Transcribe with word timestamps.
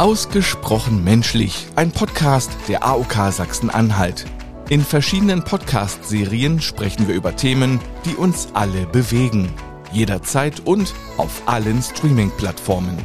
Ausgesprochen 0.00 1.04
menschlich, 1.04 1.66
ein 1.76 1.92
Podcast 1.92 2.50
der 2.68 2.86
AOK 2.86 3.30
Sachsen-Anhalt. 3.30 4.24
In 4.70 4.80
verschiedenen 4.80 5.44
Podcast-Serien 5.44 6.62
sprechen 6.62 7.06
wir 7.06 7.14
über 7.14 7.36
Themen, 7.36 7.80
die 8.06 8.14
uns 8.14 8.48
alle 8.54 8.86
bewegen. 8.86 9.52
Jederzeit 9.92 10.60
und 10.60 10.94
auf 11.18 11.42
allen 11.44 11.82
Streaming-Plattformen. 11.82 12.96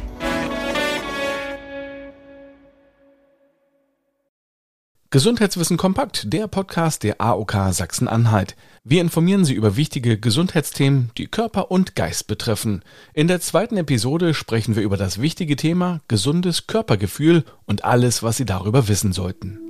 Gesundheitswissen 5.16 5.78
kompakt, 5.78 6.30
der 6.30 6.46
Podcast 6.46 7.02
der 7.02 7.22
AOK 7.22 7.70
Sachsen-Anhalt. 7.70 8.54
Wir 8.84 9.00
informieren 9.00 9.46
Sie 9.46 9.54
über 9.54 9.74
wichtige 9.74 10.18
Gesundheitsthemen, 10.18 11.10
die 11.16 11.26
Körper 11.26 11.70
und 11.70 11.96
Geist 11.96 12.26
betreffen. 12.26 12.82
In 13.14 13.26
der 13.26 13.40
zweiten 13.40 13.78
Episode 13.78 14.34
sprechen 14.34 14.76
wir 14.76 14.82
über 14.82 14.98
das 14.98 15.18
wichtige 15.18 15.56
Thema 15.56 16.02
gesundes 16.06 16.66
Körpergefühl 16.66 17.44
und 17.64 17.82
alles, 17.82 18.22
was 18.22 18.36
Sie 18.36 18.44
darüber 18.44 18.88
wissen 18.88 19.14
sollten. 19.14 19.65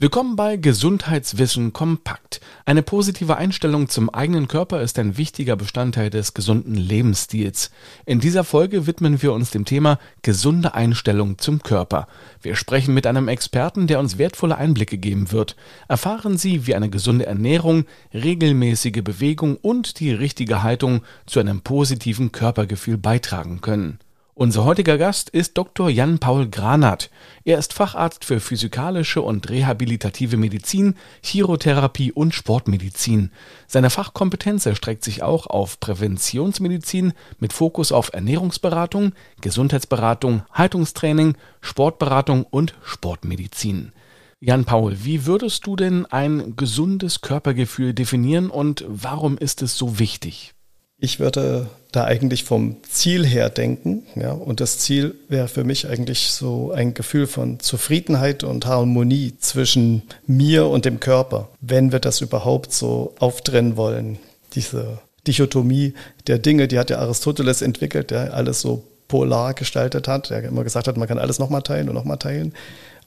Willkommen 0.00 0.36
bei 0.36 0.56
Gesundheitswissen 0.56 1.72
kompakt. 1.72 2.40
Eine 2.64 2.84
positive 2.84 3.36
Einstellung 3.36 3.88
zum 3.88 4.08
eigenen 4.10 4.46
Körper 4.46 4.80
ist 4.80 4.96
ein 5.00 5.16
wichtiger 5.16 5.56
Bestandteil 5.56 6.08
des 6.08 6.34
gesunden 6.34 6.76
Lebensstils. 6.76 7.72
In 8.06 8.20
dieser 8.20 8.44
Folge 8.44 8.86
widmen 8.86 9.20
wir 9.22 9.32
uns 9.32 9.50
dem 9.50 9.64
Thema 9.64 9.98
gesunde 10.22 10.74
Einstellung 10.74 11.38
zum 11.38 11.64
Körper. 11.64 12.06
Wir 12.40 12.54
sprechen 12.54 12.94
mit 12.94 13.08
einem 13.08 13.26
Experten, 13.26 13.88
der 13.88 13.98
uns 13.98 14.18
wertvolle 14.18 14.56
Einblicke 14.56 14.98
geben 14.98 15.32
wird. 15.32 15.56
Erfahren 15.88 16.38
Sie, 16.38 16.68
wie 16.68 16.76
eine 16.76 16.90
gesunde 16.90 17.26
Ernährung, 17.26 17.84
regelmäßige 18.14 19.02
Bewegung 19.02 19.56
und 19.56 19.98
die 19.98 20.12
richtige 20.12 20.62
Haltung 20.62 21.02
zu 21.26 21.40
einem 21.40 21.62
positiven 21.62 22.30
Körpergefühl 22.30 22.98
beitragen 22.98 23.60
können. 23.62 23.98
Unser 24.40 24.64
heutiger 24.64 24.98
Gast 24.98 25.30
ist 25.30 25.58
Dr. 25.58 25.90
Jan-Paul 25.90 26.48
Granat. 26.48 27.10
Er 27.42 27.58
ist 27.58 27.72
Facharzt 27.72 28.24
für 28.24 28.38
physikalische 28.38 29.20
und 29.20 29.50
rehabilitative 29.50 30.36
Medizin, 30.36 30.94
Chirotherapie 31.24 32.12
und 32.12 32.36
Sportmedizin. 32.36 33.32
Seine 33.66 33.90
Fachkompetenz 33.90 34.64
erstreckt 34.64 35.02
sich 35.02 35.24
auch 35.24 35.48
auf 35.48 35.80
Präventionsmedizin 35.80 37.14
mit 37.40 37.52
Fokus 37.52 37.90
auf 37.90 38.12
Ernährungsberatung, 38.12 39.12
Gesundheitsberatung, 39.40 40.44
Haltungstraining, 40.52 41.36
Sportberatung 41.60 42.44
und 42.44 42.76
Sportmedizin. 42.84 43.90
Jan-Paul, 44.38 44.98
wie 45.02 45.26
würdest 45.26 45.66
du 45.66 45.74
denn 45.74 46.06
ein 46.06 46.54
gesundes 46.54 47.22
Körpergefühl 47.22 47.92
definieren 47.92 48.50
und 48.50 48.84
warum 48.86 49.36
ist 49.36 49.62
es 49.62 49.76
so 49.76 49.98
wichtig? 49.98 50.54
Ich 51.00 51.20
würde 51.20 51.68
da 51.92 52.04
eigentlich 52.04 52.44
vom 52.44 52.76
Ziel 52.88 53.24
her 53.24 53.50
denken. 53.50 54.02
Ja, 54.16 54.32
und 54.32 54.60
das 54.60 54.78
Ziel 54.78 55.14
wäre 55.28 55.48
für 55.48 55.64
mich 55.64 55.86
eigentlich 55.88 56.30
so 56.30 56.72
ein 56.72 56.92
Gefühl 56.92 57.26
von 57.26 57.60
Zufriedenheit 57.60 58.42
und 58.42 58.66
Harmonie 58.66 59.34
zwischen 59.38 60.02
mir 60.26 60.66
und 60.66 60.84
dem 60.84 60.98
Körper, 61.00 61.48
wenn 61.60 61.92
wir 61.92 62.00
das 62.00 62.20
überhaupt 62.20 62.72
so 62.72 63.14
auftrennen 63.20 63.76
wollen. 63.76 64.18
Diese 64.54 64.98
Dichotomie 65.26 65.94
der 66.26 66.38
Dinge, 66.38 66.66
die 66.68 66.78
hat 66.78 66.90
ja 66.90 66.98
Aristoteles 66.98 67.62
entwickelt, 67.62 68.10
der 68.10 68.34
alles 68.34 68.60
so 68.60 68.82
polar 69.06 69.54
gestaltet 69.54 70.08
hat, 70.08 70.30
der 70.30 70.42
immer 70.44 70.64
gesagt 70.64 70.88
hat, 70.88 70.96
man 70.96 71.08
kann 71.08 71.18
alles 71.18 71.38
nochmal 71.38 71.62
teilen 71.62 71.88
und 71.88 71.94
nochmal 71.94 72.18
teilen. 72.18 72.52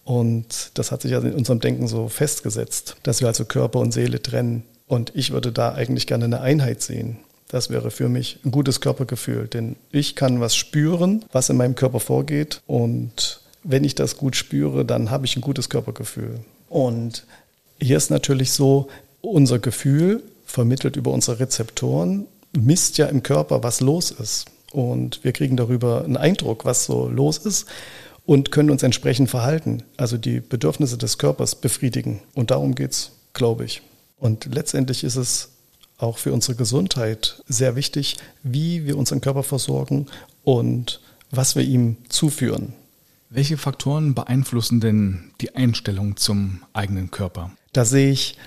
Und 0.03 0.72
das 0.75 0.92
hat 0.92 1.02
sich 1.03 1.12
ja 1.12 1.19
in 1.19 1.34
unserem 1.34 1.59
Denken 1.59 1.88
so 1.88 2.08
festgesetzt, 2.08 2.95
dass 3.03 3.22
wir 3.22 3.28
also 3.28 3.45
Körper 3.45 3.80
und 3.80 3.92
Seele 3.92 4.22
trennen. 4.22 4.64
Und 4.88 5.12
ich 5.14 5.31
würde 5.31 5.52
da 5.52 5.73
eigentlich 5.73 6.08
gerne 6.08 6.25
eine 6.25 6.42
Einheit 6.42 6.81
sehen. 6.81 7.19
Das 7.52 7.69
wäre 7.69 7.91
für 7.91 8.07
mich 8.07 8.39
ein 8.45 8.52
gutes 8.52 8.80
Körpergefühl, 8.80 9.49
denn 9.49 9.75
ich 9.91 10.16
kann 10.16 10.39
was 10.39 10.55
spüren, 10.55 11.25
was 11.33 11.49
in 11.49 11.57
meinem 11.57 11.75
Körper 11.75 11.99
vorgeht 11.99 12.61
und 12.66 13.41
wenn 13.61 13.83
ich 13.83 13.94
das 13.94 14.16
gut 14.16 14.38
spüre, 14.38 14.85
dann 14.85 15.12
habe 15.12 15.25
ich 15.25 15.35
ein 15.35 15.41
gutes 15.41 15.69
Körpergefühl. 15.69 16.40
Und 16.69 17.25
hier 17.78 17.97
ist 17.97 18.09
natürlich 18.09 18.53
so, 18.53 18.88
unser 19.19 19.59
Gefühl 19.59 20.23
vermittelt 20.45 20.95
über 20.95 21.11
unsere 21.11 21.41
Rezeptoren 21.41 22.25
misst 22.57 22.97
ja 22.97 23.07
im 23.07 23.22
Körper, 23.22 23.63
was 23.63 23.81
los 23.81 24.11
ist. 24.11 24.45
Und 24.72 25.22
wir 25.25 25.34
kriegen 25.34 25.57
darüber 25.57 26.06
einen 26.06 26.16
Eindruck, 26.16 26.63
was 26.63 26.85
so 26.85 27.09
los 27.09 27.38
ist 27.40 27.66
und 28.25 28.51
können 28.51 28.72
uns 28.72 28.81
entsprechend 28.81 29.29
verhalten, 29.29 29.84
also 29.97 30.17
die 30.17 30.40
Bedürfnisse 30.40 30.97
des 30.97 31.17
Körpers 31.17 31.56
befriedigen. 31.56 32.22
Und 32.34 32.51
darum 32.51 32.75
geht 32.75 32.91
es, 32.91 33.11
glaube 33.34 33.66
ich. 33.66 33.81
Und 34.17 34.53
letztendlich 34.53 35.03
ist 35.03 35.17
es 35.17 35.50
auch 36.01 36.17
für 36.17 36.34
unsere 36.34 36.56
Gesundheit 36.56 37.44
sehr 37.47 37.75
wichtig, 37.75 38.17
wie 38.44 38.85
wir 38.85 38.97
unseren 38.97 39.22
Körper 39.22 39.44
versorgen 39.44 40.07
und 40.44 41.01
was 41.29 41.56
wir 41.56 41.63
ihm 41.63 41.97
zuführen. 42.09 42.73
Welche 43.29 43.57
Faktoren 43.57 44.13
beeinflussen 44.13 44.81
denn 44.81 45.31
die 45.40 45.56
Einstellung 45.56 46.17
zum 46.17 46.63
eigenen 46.73 47.11
Körper? 47.11 47.51
Da 47.72 47.85
sehe 47.85 48.11
ich 48.11 48.38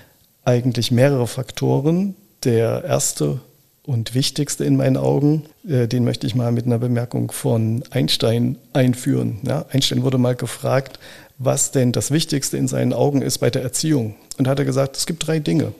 eigentlich 0.43 0.91
mehrere 0.91 1.27
Faktoren. 1.27 2.15
Der 2.43 2.83
erste 2.83 3.39
und 3.81 4.13
wichtigste 4.13 4.63
in 4.65 4.77
meinen 4.77 4.97
Augen, 4.97 5.43
äh, 5.67 5.87
den 5.87 6.03
möchte 6.03 6.27
ich 6.27 6.35
mal 6.35 6.51
mit 6.51 6.65
einer 6.65 6.77
Bemerkung 6.77 7.31
von 7.31 7.83
Einstein 7.89 8.57
einführen. 8.73 9.39
Ja, 9.43 9.65
Einstein 9.71 10.03
wurde 10.03 10.19
mal 10.19 10.35
gefragt, 10.35 10.99
was 11.37 11.71
denn 11.71 11.91
das 11.91 12.11
Wichtigste 12.11 12.57
in 12.57 12.67
seinen 12.67 12.93
Augen 12.93 13.21
ist 13.21 13.39
bei 13.39 13.49
der 13.49 13.63
Erziehung. 13.63 14.15
Und 14.37 14.47
hat 14.47 14.59
er 14.59 14.65
gesagt, 14.65 14.97
es 14.97 15.05
gibt 15.05 15.25
drei 15.25 15.39
Dinge. 15.39 15.73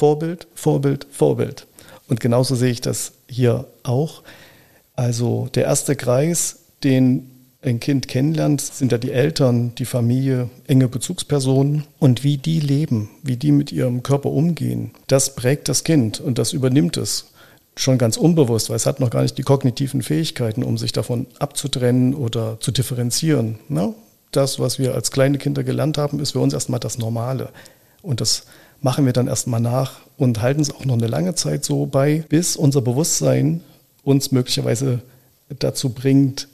Vorbild, 0.00 0.46
Vorbild, 0.54 1.06
Vorbild. 1.10 1.66
Und 2.08 2.20
genauso 2.20 2.54
sehe 2.54 2.70
ich 2.70 2.80
das 2.80 3.12
hier 3.28 3.66
auch. 3.82 4.22
Also 4.96 5.50
der 5.54 5.64
erste 5.64 5.94
Kreis, 5.94 6.60
den 6.82 7.30
ein 7.60 7.80
Kind 7.80 8.08
kennenlernt, 8.08 8.62
sind 8.62 8.92
ja 8.92 8.96
die 8.96 9.12
Eltern, 9.12 9.74
die 9.74 9.84
Familie, 9.84 10.48
enge 10.66 10.88
Bezugspersonen 10.88 11.84
und 11.98 12.24
wie 12.24 12.38
die 12.38 12.60
leben, 12.60 13.10
wie 13.22 13.36
die 13.36 13.52
mit 13.52 13.72
ihrem 13.72 14.02
Körper 14.02 14.30
umgehen. 14.30 14.92
Das 15.06 15.34
prägt 15.34 15.68
das 15.68 15.84
Kind 15.84 16.18
und 16.18 16.38
das 16.38 16.54
übernimmt 16.54 16.96
es 16.96 17.26
schon 17.76 17.98
ganz 17.98 18.16
unbewusst, 18.16 18.70
weil 18.70 18.76
es 18.76 18.86
hat 18.86 19.00
noch 19.00 19.10
gar 19.10 19.20
nicht 19.20 19.36
die 19.36 19.42
kognitiven 19.42 20.00
Fähigkeiten, 20.00 20.62
um 20.62 20.78
sich 20.78 20.92
davon 20.92 21.26
abzutrennen 21.38 22.14
oder 22.14 22.58
zu 22.60 22.70
differenzieren. 22.70 23.58
Ja, 23.68 23.92
das, 24.32 24.58
was 24.58 24.78
wir 24.78 24.94
als 24.94 25.10
kleine 25.10 25.36
Kinder 25.36 25.62
gelernt 25.62 25.98
haben, 25.98 26.20
ist 26.20 26.30
für 26.30 26.40
uns 26.40 26.54
erstmal 26.54 26.80
das 26.80 26.96
Normale. 26.96 27.50
Und 28.00 28.22
das 28.22 28.46
machen 28.82 29.06
wir 29.06 29.12
dann 29.12 29.28
erstmal 29.28 29.60
nach 29.60 30.00
und 30.16 30.40
halten 30.40 30.60
es 30.60 30.74
auch 30.74 30.84
noch 30.84 30.94
eine 30.94 31.06
lange 31.06 31.34
Zeit 31.34 31.64
so 31.64 31.86
bei, 31.86 32.24
bis 32.28 32.56
unser 32.56 32.80
Bewusstsein 32.80 33.62
uns 34.02 34.32
möglicherweise 34.32 35.00
dazu 35.58 35.90
bringt, 35.90 36.48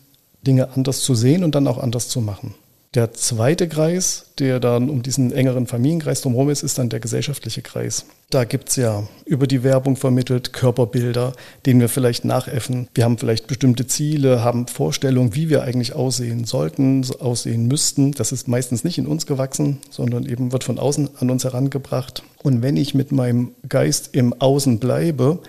Dinge 0.46 0.70
anders 0.74 1.00
zu 1.00 1.14
sehen 1.14 1.44
und 1.44 1.54
dann 1.54 1.66
auch 1.66 1.78
anders 1.78 2.08
zu 2.08 2.20
machen. 2.20 2.54
Der 2.96 3.12
zweite 3.12 3.68
Kreis, 3.68 4.24
der 4.38 4.58
dann 4.58 4.88
um 4.88 5.02
diesen 5.02 5.30
engeren 5.30 5.66
Familienkreis 5.66 6.22
drumherum 6.22 6.48
ist, 6.48 6.62
ist 6.62 6.78
dann 6.78 6.88
der 6.88 6.98
gesellschaftliche 6.98 7.60
Kreis. 7.60 8.06
Da 8.30 8.44
gibt 8.44 8.70
es 8.70 8.76
ja 8.76 9.06
über 9.26 9.46
die 9.46 9.62
Werbung 9.62 9.96
vermittelt 9.96 10.54
Körperbilder, 10.54 11.34
denen 11.66 11.80
wir 11.80 11.90
vielleicht 11.90 12.24
nachäffen. 12.24 12.88
Wir 12.94 13.04
haben 13.04 13.18
vielleicht 13.18 13.48
bestimmte 13.48 13.86
Ziele, 13.86 14.42
haben 14.42 14.66
Vorstellungen, 14.66 15.34
wie 15.34 15.50
wir 15.50 15.62
eigentlich 15.62 15.92
aussehen 15.92 16.46
sollten, 16.46 17.04
aussehen 17.20 17.68
müssten. 17.68 18.12
Das 18.12 18.32
ist 18.32 18.48
meistens 18.48 18.82
nicht 18.82 18.96
in 18.96 19.06
uns 19.06 19.26
gewachsen, 19.26 19.76
sondern 19.90 20.24
eben 20.24 20.50
wird 20.52 20.64
von 20.64 20.78
außen 20.78 21.10
an 21.18 21.28
uns 21.28 21.44
herangebracht. 21.44 22.22
Und 22.42 22.62
wenn 22.62 22.78
ich 22.78 22.94
mit 22.94 23.12
meinem 23.12 23.50
Geist 23.68 24.08
im 24.14 24.32
Außen 24.32 24.78
bleibe, 24.78 25.40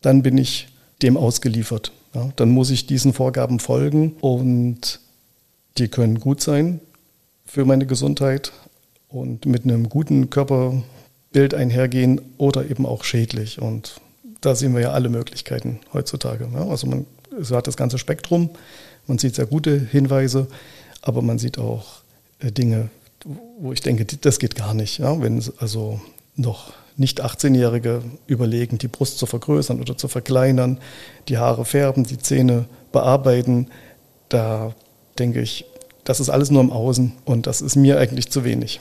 dann 0.00 0.22
bin 0.22 0.38
ich 0.38 0.68
dem 1.02 1.18
ausgeliefert. 1.18 1.92
Ja, 2.14 2.30
dann 2.36 2.48
muss 2.48 2.70
ich 2.70 2.86
diesen 2.86 3.12
Vorgaben 3.12 3.60
folgen 3.60 4.16
und 4.22 5.00
die 5.76 5.88
können 5.88 6.18
gut 6.18 6.40
sein, 6.40 6.80
für 7.54 7.64
meine 7.64 7.86
Gesundheit 7.86 8.50
und 9.08 9.46
mit 9.46 9.62
einem 9.62 9.88
guten 9.88 10.28
Körperbild 10.28 11.54
einhergehen 11.54 12.20
oder 12.36 12.68
eben 12.68 12.84
auch 12.84 13.04
schädlich. 13.04 13.62
Und 13.62 14.00
da 14.40 14.56
sehen 14.56 14.74
wir 14.74 14.80
ja 14.82 14.90
alle 14.90 15.08
Möglichkeiten 15.08 15.78
heutzutage. 15.92 16.48
Ja, 16.52 16.66
also 16.66 16.88
man 16.88 17.06
so 17.40 17.54
hat 17.54 17.68
das 17.68 17.76
ganze 17.76 17.98
Spektrum, 17.98 18.50
man 19.06 19.18
sieht 19.18 19.36
sehr 19.36 19.46
gute 19.46 19.78
Hinweise, 19.78 20.48
aber 21.00 21.22
man 21.22 21.38
sieht 21.38 21.58
auch 21.58 22.02
äh, 22.40 22.50
Dinge, 22.50 22.90
wo 23.60 23.72
ich 23.72 23.80
denke, 23.80 24.04
das 24.04 24.40
geht 24.40 24.56
gar 24.56 24.74
nicht. 24.74 24.98
Ja, 24.98 25.22
wenn 25.22 25.40
also 25.58 26.00
noch 26.34 26.72
nicht 26.96 27.24
18-Jährige 27.24 28.02
überlegen, 28.26 28.78
die 28.78 28.88
Brust 28.88 29.18
zu 29.18 29.26
vergrößern 29.26 29.80
oder 29.80 29.96
zu 29.96 30.08
verkleinern, 30.08 30.80
die 31.28 31.38
Haare 31.38 31.64
färben, 31.64 32.02
die 32.02 32.18
Zähne 32.18 32.64
bearbeiten, 32.90 33.68
da 34.28 34.74
denke 35.20 35.40
ich, 35.40 35.66
das 36.04 36.20
ist 36.20 36.30
alles 36.30 36.50
nur 36.50 36.62
im 36.62 36.70
Außen 36.70 37.12
und 37.24 37.46
das 37.46 37.60
ist 37.60 37.76
mir 37.76 37.98
eigentlich 37.98 38.30
zu 38.30 38.44
wenig. 38.44 38.80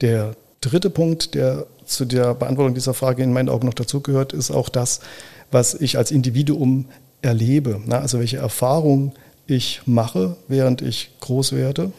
Der 0.00 0.34
dritte 0.60 0.90
Punkt, 0.90 1.34
der 1.34 1.66
zu 1.84 2.04
der 2.04 2.34
Beantwortung 2.34 2.74
dieser 2.74 2.94
Frage 2.94 3.22
in 3.22 3.32
meinen 3.32 3.48
Augen 3.48 3.66
noch 3.66 3.74
dazugehört, 3.74 4.32
ist 4.32 4.50
auch 4.50 4.68
das, 4.68 5.00
was 5.50 5.74
ich 5.74 5.98
als 5.98 6.10
Individuum 6.10 6.86
erlebe. 7.22 7.80
Also 7.90 8.18
welche 8.18 8.38
Erfahrungen 8.38 9.12
ich 9.46 9.82
mache, 9.86 10.36
während 10.48 10.82
ich 10.82 11.10
groß 11.20 11.52
werde, 11.52 11.92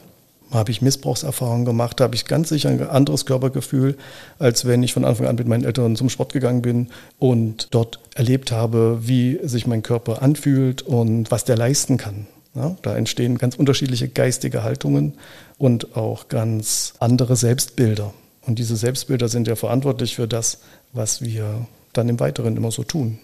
habe 0.51 0.71
ich 0.71 0.81
Missbrauchserfahrungen 0.81 1.65
gemacht, 1.65 2.01
habe 2.01 2.15
ich 2.15 2.25
ganz 2.25 2.49
sicher 2.49 2.69
ein 2.69 2.81
anderes 2.87 3.25
Körpergefühl, 3.25 3.97
als 4.39 4.65
wenn 4.65 4.83
ich 4.83 4.93
von 4.93 5.05
Anfang 5.05 5.27
an 5.27 5.35
mit 5.35 5.47
meinen 5.47 5.63
Eltern 5.63 5.95
zum 5.95 6.09
Sport 6.09 6.33
gegangen 6.33 6.61
bin 6.61 6.89
und 7.19 7.67
dort 7.71 7.99
erlebt 8.15 8.51
habe, 8.51 8.99
wie 9.01 9.39
sich 9.43 9.67
mein 9.67 9.83
Körper 9.83 10.21
anfühlt 10.21 10.81
und 10.81 11.31
was 11.31 11.45
der 11.45 11.57
leisten 11.57 11.97
kann. 11.97 12.27
Ja, 12.55 12.75
da 12.81 12.95
entstehen 12.95 13.37
ganz 13.37 13.55
unterschiedliche 13.55 14.07
geistige 14.07 14.63
Haltungen 14.63 15.13
und 15.57 15.95
auch 15.97 16.29
ganz 16.29 16.93
andere 16.99 17.35
Selbstbilder. 17.35 18.13
Und 18.41 18.59
diese 18.59 18.77
Selbstbilder 18.77 19.27
sind 19.27 19.47
ja 19.47 19.55
verantwortlich 19.55 20.15
für 20.15 20.27
das, 20.27 20.59
was 20.93 21.21
wir 21.21 21.67
dann 21.93 22.07
im 22.07 22.19
Weiteren 22.19 22.55
immer 22.55 22.71
so 22.71 22.83
tun. 22.83 23.19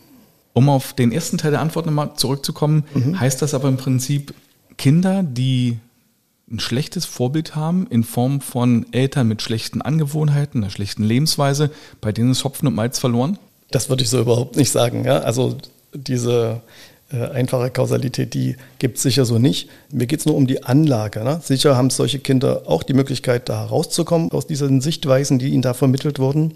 Um 0.54 0.68
auf 0.68 0.94
den 0.94 1.12
ersten 1.12 1.38
Teil 1.38 1.52
der 1.52 1.62
Antwort 1.62 1.86
nochmal 1.86 2.16
zurückzukommen, 2.16 2.84
mhm. 2.94 3.20
heißt 3.20 3.42
das 3.42 3.54
aber 3.54 3.70
im 3.70 3.78
Prinzip, 3.78 4.34
Kinder, 4.78 5.24
die 5.24 5.80
ein 6.52 6.60
schlechtes 6.60 7.06
Vorbild 7.06 7.56
haben 7.56 7.88
in 7.90 8.04
Form 8.04 8.42
von 8.42 8.86
Eltern 8.92 9.28
mit 9.28 9.42
schlechten 9.42 9.82
Angewohnheiten, 9.82 10.62
einer 10.62 10.72
schlechten 10.72 11.04
Lebensweise, 11.04 11.72
bei 12.02 12.12
denen 12.12 12.32
ist 12.32 12.44
Hopfen 12.44 12.68
und 12.68 12.76
Malz 12.76 13.00
verloren? 13.00 13.38
Das 13.70 13.90
würde 13.90 14.04
ich 14.04 14.10
so 14.10 14.20
überhaupt 14.20 14.58
nicht 14.58 14.72
sagen. 14.72 15.06
Ja? 15.06 15.20
Also 15.20 15.58
diese 15.94 16.62
einfache 17.18 17.70
Kausalität, 17.70 18.34
die 18.34 18.56
gibt 18.80 18.98
es 18.98 19.04
sicher 19.04 19.26
so 19.26 19.38
nicht. 19.38 19.70
Mir 19.92 20.08
geht 20.08 20.22
es 20.22 20.26
nur 20.26 20.36
um 20.36 20.48
die 20.48 20.64
Anlage. 20.64 21.24
Ne? 21.24 21.40
Sicher 21.44 21.76
haben 21.76 21.90
solche 21.90 22.20
Kinder 22.20 22.64
auch 22.66 22.84
die 22.84 22.94
Möglichkeit, 22.94 23.50
da 23.50 23.66
rauszukommen 23.66 24.32
aus 24.32 24.48
diesen 24.48 24.82
Sichtweisen, 24.82 25.40
die 25.40 25.50
ihnen 25.50 25.62
da 25.62 25.74
vermittelt 25.74 26.20
wurden. 26.20 26.56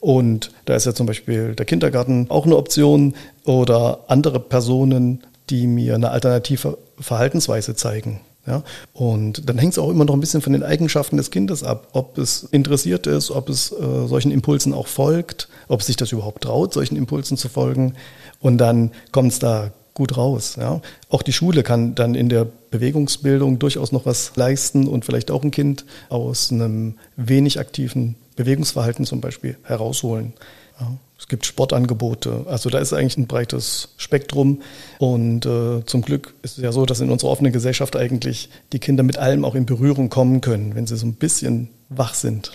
Und 0.00 0.52
da 0.64 0.74
ist 0.74 0.86
ja 0.86 0.94
zum 0.94 1.06
Beispiel 1.06 1.54
der 1.54 1.66
Kindergarten 1.66 2.26
auch 2.28 2.46
eine 2.46 2.56
Option 2.56 3.14
oder 3.44 4.00
andere 4.08 4.40
Personen, 4.40 5.22
die 5.50 5.66
mir 5.66 5.94
eine 5.94 6.10
alternative 6.10 6.78
Verhaltensweise 6.98 7.74
zeigen. 7.74 8.20
Ja? 8.46 8.62
Und 8.92 9.48
dann 9.48 9.58
hängt 9.58 9.72
es 9.72 9.78
auch 9.78 9.90
immer 9.90 10.04
noch 10.04 10.14
ein 10.14 10.20
bisschen 10.20 10.40
von 10.40 10.52
den 10.52 10.62
Eigenschaften 10.62 11.16
des 11.16 11.30
Kindes 11.30 11.62
ab, 11.62 11.88
ob 11.92 12.18
es 12.18 12.44
interessiert 12.44 13.06
ist, 13.06 13.30
ob 13.30 13.48
es 13.48 13.72
äh, 13.72 14.06
solchen 14.06 14.30
Impulsen 14.30 14.72
auch 14.72 14.86
folgt, 14.86 15.48
ob 15.68 15.80
es 15.80 15.86
sich 15.86 15.96
das 15.96 16.12
überhaupt 16.12 16.44
traut, 16.44 16.72
solchen 16.72 16.96
Impulsen 16.96 17.36
zu 17.36 17.48
folgen. 17.48 17.94
Und 18.40 18.58
dann 18.58 18.92
kommt 19.12 19.32
es 19.32 19.38
da 19.38 19.72
gut 19.96 20.16
raus. 20.16 20.56
Ja? 20.60 20.80
Auch 21.08 21.22
die 21.22 21.32
Schule 21.32 21.64
kann 21.64 21.96
dann 21.96 22.14
in 22.14 22.28
der 22.28 22.46
Bewegungsbildung 22.70 23.58
durchaus 23.58 23.90
noch 23.90 24.06
was 24.06 24.36
leisten 24.36 24.86
und 24.86 25.04
vielleicht 25.04 25.32
auch 25.32 25.42
ein 25.42 25.50
Kind 25.50 25.84
aus 26.08 26.52
einem 26.52 26.94
wenig 27.16 27.58
aktiven 27.58 28.14
Bewegungsverhalten 28.36 29.04
zum 29.04 29.20
Beispiel 29.20 29.56
herausholen. 29.64 30.34
Ja? 30.78 30.92
Es 31.18 31.28
gibt 31.28 31.46
Sportangebote. 31.46 32.44
Also 32.46 32.68
da 32.68 32.78
ist 32.78 32.92
eigentlich 32.92 33.16
ein 33.16 33.26
breites 33.26 33.88
Spektrum. 33.96 34.60
Und 34.98 35.46
äh, 35.46 35.84
zum 35.86 36.02
Glück 36.02 36.34
ist 36.42 36.58
es 36.58 36.62
ja 36.62 36.72
so, 36.72 36.84
dass 36.84 37.00
in 37.00 37.10
unserer 37.10 37.30
offenen 37.30 37.52
Gesellschaft 37.52 37.96
eigentlich 37.96 38.50
die 38.72 38.78
Kinder 38.78 39.02
mit 39.02 39.16
allem 39.16 39.44
auch 39.44 39.54
in 39.54 39.64
Berührung 39.64 40.10
kommen 40.10 40.42
können, 40.42 40.74
wenn 40.74 40.86
sie 40.86 40.96
so 40.96 41.06
ein 41.06 41.14
bisschen 41.14 41.70
wach 41.88 42.12
sind. 42.12 42.52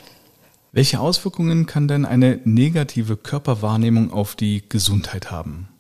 Welche 0.71 0.99
Auswirkungen 0.99 1.65
kann 1.65 1.87
denn 1.87 2.05
eine 2.05 2.39
negative 2.45 3.17
Körperwahrnehmung 3.17 4.13
auf 4.13 4.35
die 4.35 4.63
Gesundheit 4.69 5.31
haben? 5.31 5.70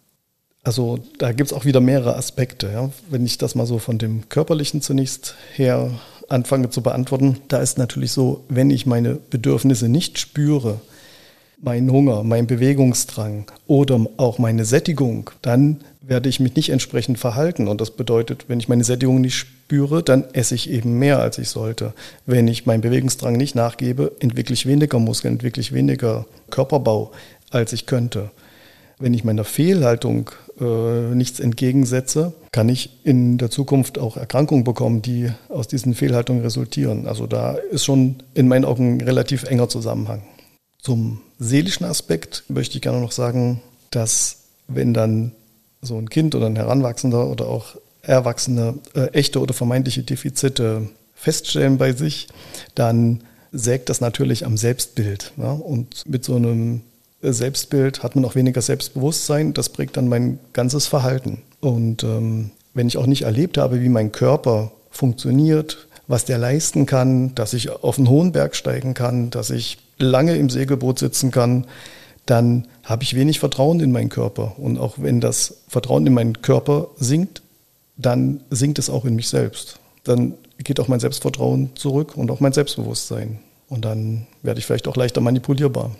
Also 0.63 0.99
da 1.17 1.31
gibt 1.31 1.51
es 1.51 1.57
auch 1.57 1.65
wieder 1.65 1.81
mehrere 1.81 2.15
Aspekte. 2.15 2.69
Ja. 2.71 2.91
Wenn 3.09 3.25
ich 3.25 3.37
das 3.37 3.55
mal 3.55 3.65
so 3.65 3.79
von 3.79 3.97
dem 3.97 4.29
körperlichen 4.29 4.81
zunächst 4.81 5.35
her 5.55 5.89
anfange 6.29 6.69
zu 6.69 6.81
beantworten, 6.81 7.37
da 7.47 7.59
ist 7.59 7.77
natürlich 7.77 8.11
so, 8.11 8.43
wenn 8.47 8.69
ich 8.69 8.85
meine 8.85 9.15
Bedürfnisse 9.15 9.89
nicht 9.89 10.19
spüre, 10.19 10.79
meinen 11.61 11.91
Hunger, 11.91 12.23
meinen 12.23 12.47
Bewegungsdrang 12.47 13.45
oder 13.67 14.05
auch 14.17 14.39
meine 14.39 14.65
Sättigung, 14.65 15.29
dann 15.41 15.81
werde 16.01 16.29
ich 16.29 16.39
mich 16.39 16.55
nicht 16.55 16.69
entsprechend 16.69 17.19
verhalten. 17.19 17.67
Und 17.67 17.79
das 17.81 17.91
bedeutet, 17.91 18.45
wenn 18.47 18.59
ich 18.59 18.67
meine 18.67 18.83
Sättigung 18.83 19.21
nicht 19.21 19.35
spüre, 19.35 20.01
dann 20.01 20.25
esse 20.33 20.55
ich 20.55 20.69
eben 20.69 20.97
mehr, 20.97 21.19
als 21.19 21.37
ich 21.37 21.49
sollte. 21.49 21.93
Wenn 22.25 22.47
ich 22.47 22.65
meinen 22.65 22.81
Bewegungsdrang 22.81 23.37
nicht 23.37 23.55
nachgebe, 23.55 24.11
entwickle 24.19 24.53
ich 24.53 24.65
weniger 24.65 24.99
Muskeln, 24.99 25.35
entwickle 25.35 25.61
ich 25.61 25.73
weniger 25.73 26.25
Körperbau, 26.49 27.11
als 27.51 27.73
ich 27.73 27.85
könnte. 27.85 28.31
Wenn 28.97 29.13
ich 29.13 29.23
meiner 29.23 29.43
Fehlhaltung 29.43 30.31
äh, 30.61 31.15
nichts 31.15 31.39
entgegensetze, 31.39 32.33
kann 32.51 32.69
ich 32.69 32.99
in 33.03 33.37
der 33.37 33.49
Zukunft 33.49 33.97
auch 33.97 34.15
Erkrankungen 34.15 34.63
bekommen, 34.63 35.01
die 35.01 35.31
aus 35.49 35.67
diesen 35.67 35.95
Fehlhaltungen 35.95 36.43
resultieren. 36.43 37.07
Also 37.07 37.27
da 37.27 37.53
ist 37.53 37.83
schon 37.83 38.17
in 38.33 38.47
meinen 38.47 38.65
Augen 38.65 38.97
ein 38.97 39.01
relativ 39.01 39.43
enger 39.43 39.69
Zusammenhang. 39.69 40.23
Zum 40.79 41.21
seelischen 41.39 41.85
Aspekt 41.85 42.43
möchte 42.47 42.75
ich 42.75 42.81
gerne 42.81 43.01
noch 43.01 43.11
sagen, 43.11 43.61
dass 43.89 44.37
wenn 44.67 44.93
dann 44.93 45.31
so 45.81 45.97
ein 45.97 46.09
Kind 46.09 46.35
oder 46.35 46.45
ein 46.45 46.55
Heranwachsender 46.55 47.27
oder 47.27 47.47
auch 47.47 47.75
Erwachsene 48.03 48.75
äh, 48.95 49.07
echte 49.13 49.39
oder 49.39 49.53
vermeintliche 49.53 50.03
Defizite 50.03 50.89
feststellen 51.13 51.77
bei 51.77 51.93
sich, 51.93 52.27
dann 52.75 53.23
sägt 53.51 53.89
das 53.89 54.01
natürlich 54.01 54.45
am 54.45 54.57
Selbstbild. 54.57 55.33
Ja? 55.37 55.51
Und 55.51 56.03
mit 56.07 56.23
so 56.23 56.35
einem 56.35 56.81
Selbstbild 57.21 58.03
hat 58.03 58.15
man 58.15 58.25
auch 58.25 58.35
weniger 58.35 58.61
Selbstbewusstsein. 58.61 59.53
Das 59.53 59.69
prägt 59.69 59.97
dann 59.97 60.07
mein 60.07 60.39
ganzes 60.53 60.87
Verhalten. 60.87 61.41
Und 61.59 62.03
ähm, 62.03 62.51
wenn 62.73 62.87
ich 62.87 62.97
auch 62.97 63.05
nicht 63.05 63.23
erlebt 63.23 63.57
habe, 63.57 63.81
wie 63.81 63.89
mein 63.89 64.11
Körper 64.11 64.71
funktioniert, 64.89 65.87
was 66.07 66.25
der 66.25 66.37
leisten 66.37 66.85
kann, 66.85 67.35
dass 67.35 67.53
ich 67.53 67.69
auf 67.69 67.97
einen 67.97 68.09
hohen 68.09 68.31
Berg 68.31 68.55
steigen 68.55 68.93
kann, 68.93 69.29
dass 69.29 69.49
ich 69.49 69.77
lange 69.97 70.35
im 70.35 70.49
Segelboot 70.49 70.99
sitzen 70.99 71.31
kann, 71.31 71.65
dann 72.25 72.67
habe 72.83 73.03
ich 73.03 73.15
wenig 73.15 73.39
Vertrauen 73.39 73.79
in 73.79 73.91
meinen 73.91 74.09
Körper. 74.09 74.53
Und 74.57 74.77
auch 74.77 74.95
wenn 74.97 75.21
das 75.21 75.57
Vertrauen 75.67 76.05
in 76.05 76.13
meinen 76.13 76.41
Körper 76.41 76.89
sinkt, 76.97 77.41
dann 77.97 78.41
sinkt 78.49 78.79
es 78.79 78.89
auch 78.89 79.05
in 79.05 79.15
mich 79.15 79.29
selbst. 79.29 79.79
Dann 80.03 80.33
geht 80.57 80.79
auch 80.79 80.87
mein 80.87 80.99
Selbstvertrauen 80.99 81.71
zurück 81.75 82.17
und 82.17 82.31
auch 82.31 82.39
mein 82.39 82.53
Selbstbewusstsein. 82.53 83.39
Und 83.69 83.85
dann 83.85 84.27
werde 84.43 84.59
ich 84.59 84.65
vielleicht 84.65 84.87
auch 84.87 84.95
leichter 84.95 85.21
manipulierbar. 85.21 85.91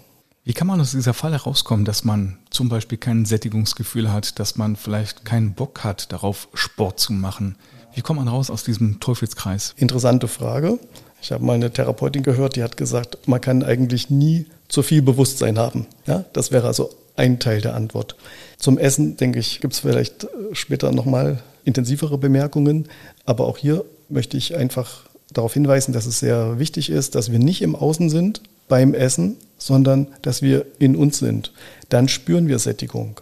Wie 0.44 0.54
kann 0.54 0.66
man 0.66 0.82
aus 0.82 0.92
dieser 0.92 1.14
Fall 1.14 1.34
herauskommen, 1.34 1.86
dass 1.86 2.04
man 2.04 2.40
zum 2.50 2.68
Beispiel 2.68 2.98
kein 2.98 3.26
Sättigungsgefühl 3.26 4.12
hat, 4.12 4.40
dass 4.40 4.56
man 4.56 4.76
vielleicht 4.76 5.24
keinen 5.24 5.54
Bock 5.54 5.84
hat, 5.84 6.12
darauf 6.12 6.48
Sport 6.56 7.00
zu 7.00 7.14
machen? 7.14 7.56
Wie 7.94 8.02
kommt 8.02 8.18
man 8.18 8.28
raus 8.28 8.50
aus 8.50 8.64
diesem 8.64 9.00
Teufelskreis? 9.00 9.76
Interessante 9.78 10.28
Frage. 10.28 10.80
Ich 11.22 11.32
habe 11.32 11.46
mal 11.46 11.54
eine 11.54 11.72
Therapeutin 11.72 12.24
gehört, 12.24 12.56
die 12.56 12.64
hat 12.64 12.76
gesagt, 12.76 13.28
man 13.28 13.40
kann 13.40 13.62
eigentlich 13.62 14.10
nie 14.10 14.48
zu 14.68 14.82
viel 14.82 15.04
Bewusstsein 15.04 15.60
haben. 15.60 15.86
Ja, 16.08 16.26
das 16.34 16.52
wäre 16.52 16.66
also 16.66 16.90
ein 17.16 17.38
Teil 17.40 17.62
der 17.62 17.76
Antwort. 17.76 18.16
Zum 18.58 18.80
Essen, 18.80 19.18
denke 19.18 19.38
ich, 19.38 19.60
gibt 19.62 19.74
es 19.74 19.82
vielleicht 19.82 20.24
äh, 20.24 20.28
später 20.54 20.92
nochmal 20.92 21.44
intensivere 21.66 22.18
Bemerkungen. 22.18 22.88
Aber 23.26 23.46
auch 23.46 23.60
hier 23.60 23.86
möchte 24.10 24.38
ich 24.38 24.56
einfach 24.56 25.04
darauf 25.32 25.54
hinweisen, 25.54 25.94
dass 25.94 26.08
es 26.08 26.20
sehr 26.20 26.58
wichtig 26.58 26.90
ist, 26.90 27.14
dass 27.14 27.32
wir 27.32 27.38
nicht 27.38 27.62
im 27.62 27.76
Außen 27.76 28.10
sind 28.10 28.42
beim 28.72 28.94
Essen, 28.94 29.36
sondern 29.58 30.08
dass 30.22 30.42
wir 30.42 30.66
in 30.80 30.96
uns 30.96 31.20
sind. 31.20 31.52
Dann 31.90 32.08
spüren 32.08 32.48
wir 32.48 32.58
Sättigung. 32.58 33.20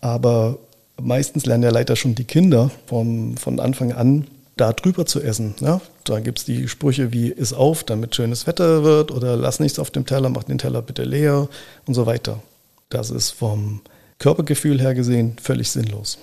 Aber 0.00 0.58
meistens 1.02 1.44
lernen 1.44 1.64
ja 1.64 1.70
leider 1.70 1.96
schon 1.96 2.14
die 2.14 2.24
Kinder 2.24 2.70
vom, 2.86 3.36
von 3.36 3.58
Anfang 3.58 3.92
an, 3.92 4.28
da 4.56 4.72
drüber 4.72 5.06
zu 5.06 5.20
essen. 5.20 5.56
Ja? 5.58 5.80
Da 6.04 6.20
gibt 6.20 6.38
es 6.38 6.44
die 6.44 6.68
Sprüche 6.68 7.12
wie 7.12 7.30
iss 7.30 7.52
auf, 7.52 7.82
damit 7.82 8.14
schönes 8.14 8.46
Wetter 8.46 8.84
wird 8.84 9.10
oder 9.10 9.36
lass 9.36 9.58
nichts 9.58 9.80
auf 9.80 9.90
dem 9.90 10.06
Teller, 10.06 10.28
mach 10.28 10.44
den 10.44 10.58
Teller 10.58 10.82
bitte 10.82 11.02
leer 11.02 11.48
und 11.84 11.94
so 11.94 12.06
weiter. 12.06 12.40
Das 12.88 13.10
ist 13.10 13.30
vom 13.30 13.80
Körpergefühl 14.20 14.80
her 14.80 14.94
gesehen 14.94 15.34
völlig 15.42 15.68
sinnlos. 15.70 16.18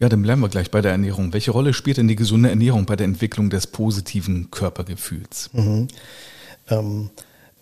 Ja, 0.00 0.08
dann 0.08 0.22
bleiben 0.22 0.40
wir 0.40 0.48
gleich 0.48 0.72
bei 0.72 0.80
der 0.80 0.90
Ernährung. 0.92 1.32
Welche 1.32 1.52
Rolle 1.52 1.74
spielt 1.74 1.98
denn 1.98 2.08
die 2.08 2.16
gesunde 2.16 2.48
Ernährung 2.48 2.86
bei 2.86 2.96
der 2.96 3.04
Entwicklung 3.04 3.50
des 3.50 3.68
positiven 3.68 4.50
Körpergefühls? 4.50 5.50
Mhm. 5.52 5.88
Ähm, 6.70 7.10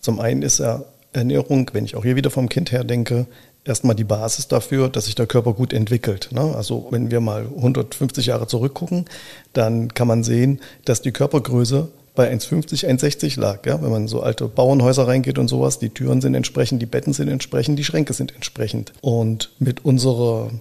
zum 0.07 0.21
einen 0.21 0.43
ist 0.43 0.61
ja 0.61 0.85
Ernährung, 1.13 1.69
wenn 1.73 1.85
ich 1.85 1.97
auch 1.97 2.05
hier 2.05 2.15
wieder 2.15 2.31
vom 2.31 2.49
Kind 2.49 2.71
her 2.71 2.85
denke, 2.85 3.27
erstmal 3.65 3.97
die 3.97 4.05
Basis 4.05 4.47
dafür, 4.47 4.89
dass 4.89 5.07
sich 5.07 5.17
der 5.17 5.27
Körper 5.27 5.53
gut 5.53 5.73
entwickelt. 5.73 6.29
Ne? 6.31 6.55
Also 6.55 6.87
wenn 6.91 7.11
wir 7.11 7.21
mal 7.21 7.47
150 7.57 8.27
Jahre 8.27 8.47
zurückgucken, 8.47 9.07
dann 9.53 9.93
kann 9.95 10.07
man 10.07 10.23
sehen, 10.23 10.61
dass 10.85 11.03
die 11.03 11.11
Körpergröße 11.11 11.89
bei 12.15 12.33
1,50, 12.33 12.87
1,60 12.87 13.41
lag. 13.41 13.67
Ja? 13.67 13.83
Wenn 13.83 13.91
man 13.91 14.07
so 14.07 14.21
alte 14.21 14.47
Bauernhäuser 14.47 15.09
reingeht 15.09 15.41
und 15.41 15.49
sowas, 15.49 15.81
die 15.81 15.91
Türen 15.91 16.21
sind 16.21 16.37
entsprechend, 16.37 16.81
die 16.81 16.87
Betten 16.87 17.13
sind 17.13 17.27
entsprechend, 17.27 17.81
die 17.81 17.85
Schränke 17.85 18.13
sind 18.13 18.33
entsprechend. 18.33 18.93
Und 19.01 19.51
mit 19.59 19.85
unserer 19.85 20.53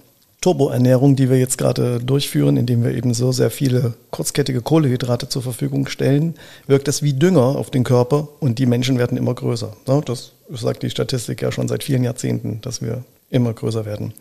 Turboernährung, 0.46 1.16
die 1.16 1.28
wir 1.28 1.40
jetzt 1.40 1.58
gerade 1.58 1.98
durchführen, 1.98 2.56
indem 2.56 2.84
wir 2.84 2.92
eben 2.92 3.14
so 3.14 3.32
sehr 3.32 3.50
viele 3.50 3.94
kurzkettige 4.12 4.60
Kohlehydrate 4.60 5.28
zur 5.28 5.42
Verfügung 5.42 5.88
stellen, 5.88 6.36
wirkt 6.68 6.86
das 6.86 7.02
wie 7.02 7.14
Dünger 7.14 7.56
auf 7.56 7.70
den 7.70 7.82
Körper 7.82 8.28
und 8.38 8.60
die 8.60 8.66
Menschen 8.66 8.96
werden 8.96 9.18
immer 9.18 9.34
größer. 9.34 9.72
Das 10.04 10.34
sagt 10.50 10.84
die 10.84 10.90
Statistik 10.90 11.42
ja 11.42 11.50
schon 11.50 11.66
seit 11.66 11.82
vielen 11.82 12.04
Jahrzehnten, 12.04 12.60
dass 12.60 12.80
wir 12.80 13.02
immer 13.28 13.54
größer 13.54 13.86
werden. 13.86 14.14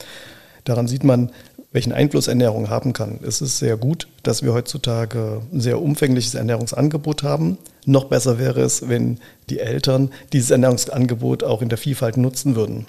Daran 0.63 0.87
sieht 0.87 1.03
man, 1.03 1.29
welchen 1.71 1.93
Einfluss 1.93 2.27
Ernährung 2.27 2.71
haben 2.71 2.93
kann. 2.93 3.19
Es 3.21 3.39
ist 3.39 3.59
sehr 3.59 3.77
gut, 3.77 4.07
dass 4.23 4.41
wir 4.41 4.51
heutzutage 4.51 5.43
ein 5.53 5.61
sehr 5.61 5.79
umfängliches 5.79 6.33
Ernährungsangebot 6.33 7.21
haben. 7.21 7.59
Noch 7.85 8.05
besser 8.05 8.39
wäre 8.39 8.61
es, 8.61 8.89
wenn 8.89 9.19
die 9.51 9.59
Eltern 9.59 10.09
dieses 10.33 10.49
Ernährungsangebot 10.49 11.43
auch 11.43 11.61
in 11.61 11.69
der 11.69 11.77
Vielfalt 11.77 12.17
nutzen 12.17 12.55
würden. 12.55 12.87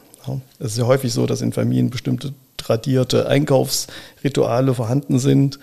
Es 0.58 0.72
ist 0.72 0.78
ja 0.78 0.86
häufig 0.86 1.12
so, 1.12 1.26
dass 1.26 1.42
in 1.42 1.52
Familien 1.52 1.90
bestimmte 1.90 2.32
tradierte 2.56 3.28
Einkaufsrituale 3.28 4.74
vorhanden 4.74 5.18
sind. 5.18 5.58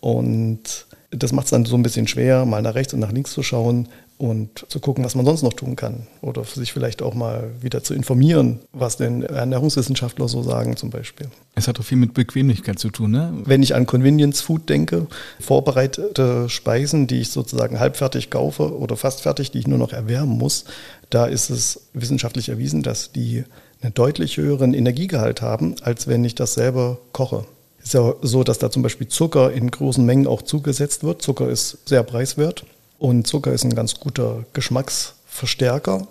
Und 0.00 0.86
Das 1.10 1.32
macht 1.32 1.46
es 1.46 1.50
dann 1.50 1.64
so 1.64 1.76
ein 1.76 1.82
bisschen 1.82 2.06
schwer, 2.06 2.44
mal 2.46 2.62
nach 2.62 2.74
rechts 2.76 2.94
und 2.94 3.00
nach 3.00 3.10
links 3.10 3.32
zu 3.32 3.42
schauen 3.42 3.88
und 4.16 4.64
zu 4.68 4.78
gucken, 4.80 5.02
was 5.02 5.14
man 5.16 5.24
sonst 5.24 5.42
noch 5.42 5.54
tun 5.54 5.74
kann. 5.74 6.06
Oder 6.20 6.44
sich 6.44 6.72
vielleicht 6.72 7.02
auch 7.02 7.14
mal 7.14 7.50
wieder 7.60 7.82
zu 7.82 7.94
informieren, 7.94 8.60
was 8.72 8.96
denn 8.96 9.22
Ernährungswissenschaftler 9.24 10.28
so 10.28 10.42
sagen 10.42 10.76
zum 10.76 10.90
Beispiel. 10.90 11.26
Es 11.56 11.66
hat 11.66 11.78
doch 11.78 11.84
viel 11.84 11.96
mit 11.98 12.14
Bequemlichkeit 12.14 12.78
zu 12.78 12.90
tun, 12.90 13.10
ne? 13.10 13.32
Wenn 13.44 13.62
ich 13.62 13.74
an 13.74 13.86
Convenience 13.86 14.40
Food 14.40 14.68
denke, 14.68 15.08
vorbereitete 15.40 16.48
Speisen, 16.48 17.08
die 17.08 17.22
ich 17.22 17.30
sozusagen 17.30 17.80
halbfertig 17.80 18.30
kaufe 18.30 18.78
oder 18.78 18.96
fast 18.96 19.22
fertig, 19.22 19.50
die 19.50 19.58
ich 19.58 19.66
nur 19.66 19.78
noch 19.78 19.92
erwärmen 19.92 20.38
muss, 20.38 20.64
da 21.08 21.24
ist 21.26 21.50
es 21.50 21.88
wissenschaftlich 21.92 22.50
erwiesen, 22.50 22.82
dass 22.82 23.10
die 23.10 23.44
einen 23.82 23.94
deutlich 23.94 24.36
höheren 24.36 24.74
Energiegehalt 24.74 25.42
haben, 25.42 25.76
als 25.82 26.06
wenn 26.06 26.24
ich 26.24 26.34
das 26.34 26.54
selber 26.54 26.98
koche. 27.12 27.44
Es 27.78 27.86
ist 27.86 27.94
ja 27.94 28.14
so, 28.20 28.44
dass 28.44 28.58
da 28.58 28.70
zum 28.70 28.82
Beispiel 28.82 29.08
Zucker 29.08 29.52
in 29.52 29.70
großen 29.70 30.04
Mengen 30.04 30.26
auch 30.26 30.42
zugesetzt 30.42 31.02
wird. 31.02 31.22
Zucker 31.22 31.48
ist 31.48 31.78
sehr 31.88 32.02
preiswert 32.02 32.64
und 32.98 33.26
Zucker 33.26 33.52
ist 33.52 33.64
ein 33.64 33.74
ganz 33.74 33.94
guter 33.94 34.44
Geschmacksverstärker 34.52 36.06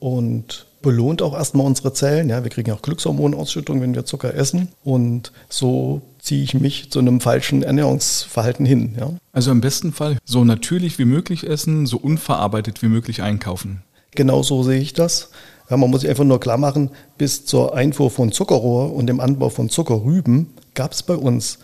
und 0.00 0.66
belohnt 0.82 1.22
auch 1.22 1.34
erstmal 1.34 1.64
unsere 1.64 1.94
Zellen. 1.94 2.28
Ja, 2.28 2.42
wir 2.42 2.50
kriegen 2.50 2.72
auch 2.72 2.82
Glückshormonausschüttung, 2.82 3.80
wenn 3.80 3.94
wir 3.94 4.04
Zucker 4.04 4.34
essen. 4.34 4.68
Und 4.82 5.32
so 5.48 6.02
ziehe 6.18 6.42
ich 6.42 6.54
mich 6.54 6.90
zu 6.90 6.98
einem 6.98 7.20
falschen 7.20 7.62
Ernährungsverhalten 7.62 8.66
hin. 8.66 8.96
Ja. 8.98 9.12
Also 9.32 9.52
im 9.52 9.60
besten 9.60 9.92
Fall 9.92 10.18
so 10.24 10.44
natürlich 10.44 10.98
wie 10.98 11.04
möglich 11.04 11.48
essen, 11.48 11.86
so 11.86 11.96
unverarbeitet 11.98 12.82
wie 12.82 12.88
möglich 12.88 13.22
einkaufen. 13.22 13.82
Genau 14.14 14.42
so 14.42 14.62
sehe 14.62 14.80
ich 14.80 14.92
das. 14.92 15.30
Ja, 15.72 15.78
man 15.78 15.88
muss 15.88 16.02
sich 16.02 16.10
einfach 16.10 16.24
nur 16.24 16.38
klar 16.38 16.58
machen, 16.58 16.90
bis 17.16 17.46
zur 17.46 17.74
Einfuhr 17.74 18.10
von 18.10 18.30
Zuckerrohr 18.30 18.92
und 18.92 19.06
dem 19.06 19.20
Anbau 19.20 19.48
von 19.48 19.70
Zuckerrüben 19.70 20.48
gab 20.74 20.92
es 20.92 21.02
bei 21.02 21.14
uns 21.14 21.60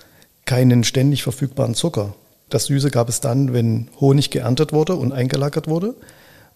keinen 0.47 0.83
ständig 0.83 1.23
verfügbaren 1.23 1.75
Zucker. 1.75 2.15
Das 2.49 2.65
Süße 2.65 2.91
gab 2.91 3.11
es 3.11 3.21
dann, 3.21 3.53
wenn 3.53 3.89
Honig 4.01 4.31
geerntet 4.31 4.73
wurde 4.73 4.95
und 4.95 5.13
eingelagert 5.13 5.69
wurde 5.69 5.95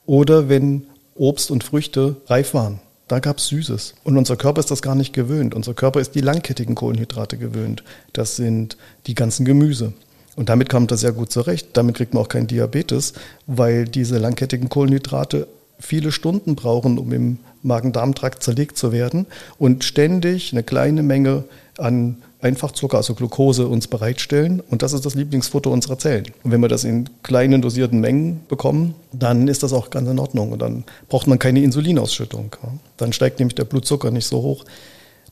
oder 0.07 0.49
wenn 0.49 0.87
Obst 1.15 1.51
und 1.51 1.63
Früchte 1.63 2.17
reif 2.27 2.55
waren. 2.55 2.81
Da 3.07 3.19
gab 3.19 3.37
es 3.37 3.49
Süßes. 3.49 3.97
Und 4.03 4.17
unser 4.17 4.37
Körper 4.37 4.61
ist 4.61 4.71
das 4.71 4.81
gar 4.81 4.95
nicht 4.95 5.13
gewöhnt. 5.13 5.53
Unser 5.55 5.75
Körper 5.75 6.01
ist 6.01 6.15
die 6.15 6.23
langkettigen 6.23 6.75
Kohlenhydrate 6.75 7.37
gewöhnt. 7.37 7.85
Das 8.15 8.37
sind 8.37 8.79
die 9.07 9.15
ganzen 9.15 9.45
Gemüse. 9.45 9.93
Und 10.37 10.49
damit 10.49 10.71
kommt 10.71 10.91
er 10.91 10.97
sehr 10.97 11.13
gut 11.13 11.31
zurecht. 11.31 11.69
Damit 11.75 11.97
kriegt 11.97 12.15
man 12.15 12.23
auch 12.23 12.31
keinen 12.31 12.47
Diabetes, 12.47 13.13
weil 13.47 13.85
diese 13.85 14.17
langkettigen 14.17 14.71
Kohlenhydrate 14.71 15.49
viele 15.83 16.13
Stunden 16.13 16.55
brauchen, 16.55 16.99
um 16.99 17.13
im 17.13 17.39
Magen-Darm-Trakt 17.63 18.43
zerlegt 18.43 18.79
zu 18.79 18.93
werden 18.93 19.27
und 19.59 19.85
ständig 19.85 20.53
eine 20.53 20.63
kleine 20.63 21.03
Menge 21.03 21.45
an 21.79 22.17
Einfachzucker, 22.41 22.97
also 22.97 23.15
Glucose, 23.15 23.69
uns 23.69 23.87
bereitstellen. 23.87 24.61
Und 24.61 24.83
das 24.83 24.93
ist 24.93 25.07
das 25.07 25.15
Lieblingsfutter 25.15 25.71
unserer 25.71 25.99
Zellen. 25.99 26.27
Und 26.43 26.51
wenn 26.51 26.61
wir 26.61 26.69
das 26.69 26.83
in 26.83 27.09
kleinen 27.23 27.63
dosierten 27.63 28.01
Mengen 28.01 28.41
bekommen, 28.49 28.95
dann 29.13 29.47
ist 29.47 29.63
das 29.63 29.73
auch 29.73 29.91
ganz 29.91 30.09
in 30.09 30.19
Ordnung. 30.19 30.51
Und 30.51 30.61
dann 30.61 30.85
braucht 31.09 31.29
man 31.29 31.39
keine 31.39 31.63
Insulinausschüttung. 31.63 32.57
Dann 32.97 33.13
steigt 33.13 33.39
nämlich 33.39 33.55
der 33.55 33.65
Blutzucker 33.65 34.11
nicht 34.11 34.27
so 34.27 34.43
hoch, 34.43 34.65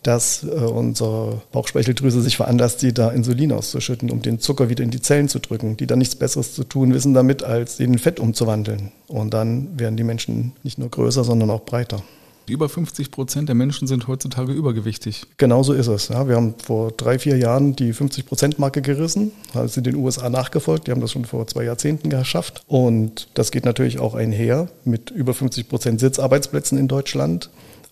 dass 0.03 0.45
äh, 0.45 0.49
unsere 0.49 1.43
Bauchspeicheldrüse 1.53 2.23
sich 2.23 2.37
veranlasst, 2.37 2.83
die 2.83 2.95
da 2.95 3.11
Insulin 3.11 3.53
auszuschütten, 3.53 4.11
um 4.11 4.23
den 4.23 4.41
Zucker 4.41 4.69
wieder 4.69 4.83
in 4.83 4.91
die 4.91 5.03
Zellen 5.03 5.29
zu 5.29 5.39
drücken, 5.39 5.77
die 5.77 5.87
dann 5.87 5.99
nichts 5.99 6.17
Besseres 6.17 6.55
zu 6.55 6.65
tun 6.65 6.95
wissen 6.95 7.15
damit, 7.15 7.43
als 7.43 7.77
den 7.77 7.93
in 7.93 7.99
Fett 7.99 8.21
umzuwandeln. 8.21 8.93
Und 9.09 9.35
dann 9.35 9.79
werden 9.79 9.97
die 9.97 10.05
Menschen 10.05 10.53
nicht 10.63 10.79
nur 10.79 10.89
größer, 10.89 11.25
sondern 11.25 11.51
auch 11.51 11.65
breiter. 11.65 12.03
Über 12.51 12.69
50 12.69 13.13
Prozent 13.13 13.49
der 13.49 13.55
Menschen 13.55 13.87
sind 13.87 14.09
heutzutage 14.09 14.53
übergewichtig. 14.53 15.23
Genauso 15.37 15.73
ist 15.73 15.87
es. 15.87 16.09
Ja, 16.09 16.27
wir 16.27 16.35
haben 16.35 16.55
vor 16.61 16.91
drei, 16.91 17.19
vier 17.19 17.37
Jahren 17.37 17.77
die 17.77 17.93
50 17.93 18.27
Prozent 18.27 18.59
Marke 18.59 18.83
gerissen, 18.83 19.31
sie 19.67 19.83
den 19.83 19.95
USA 19.95 20.29
nachgefolgt. 20.31 20.87
Die 20.87 20.91
haben 20.91 21.01
das 21.01 21.13
schon 21.13 21.27
vor 21.27 21.47
zwei 21.47 21.63
Jahrzehnten 21.63 22.11
geschafft. 22.11 22.63
Und 22.67 23.29
das 23.35 23.53
geht 23.53 23.65
natürlich 23.65 24.01
auch 24.01 24.15
einher 24.15 24.69
mit 24.85 25.11
über 25.11 25.33
50 25.33 25.69
Prozent 25.69 26.01
Sitzarbeitsplätzen 26.01 26.77
in 26.77 26.89
Deutschland. 26.89 27.51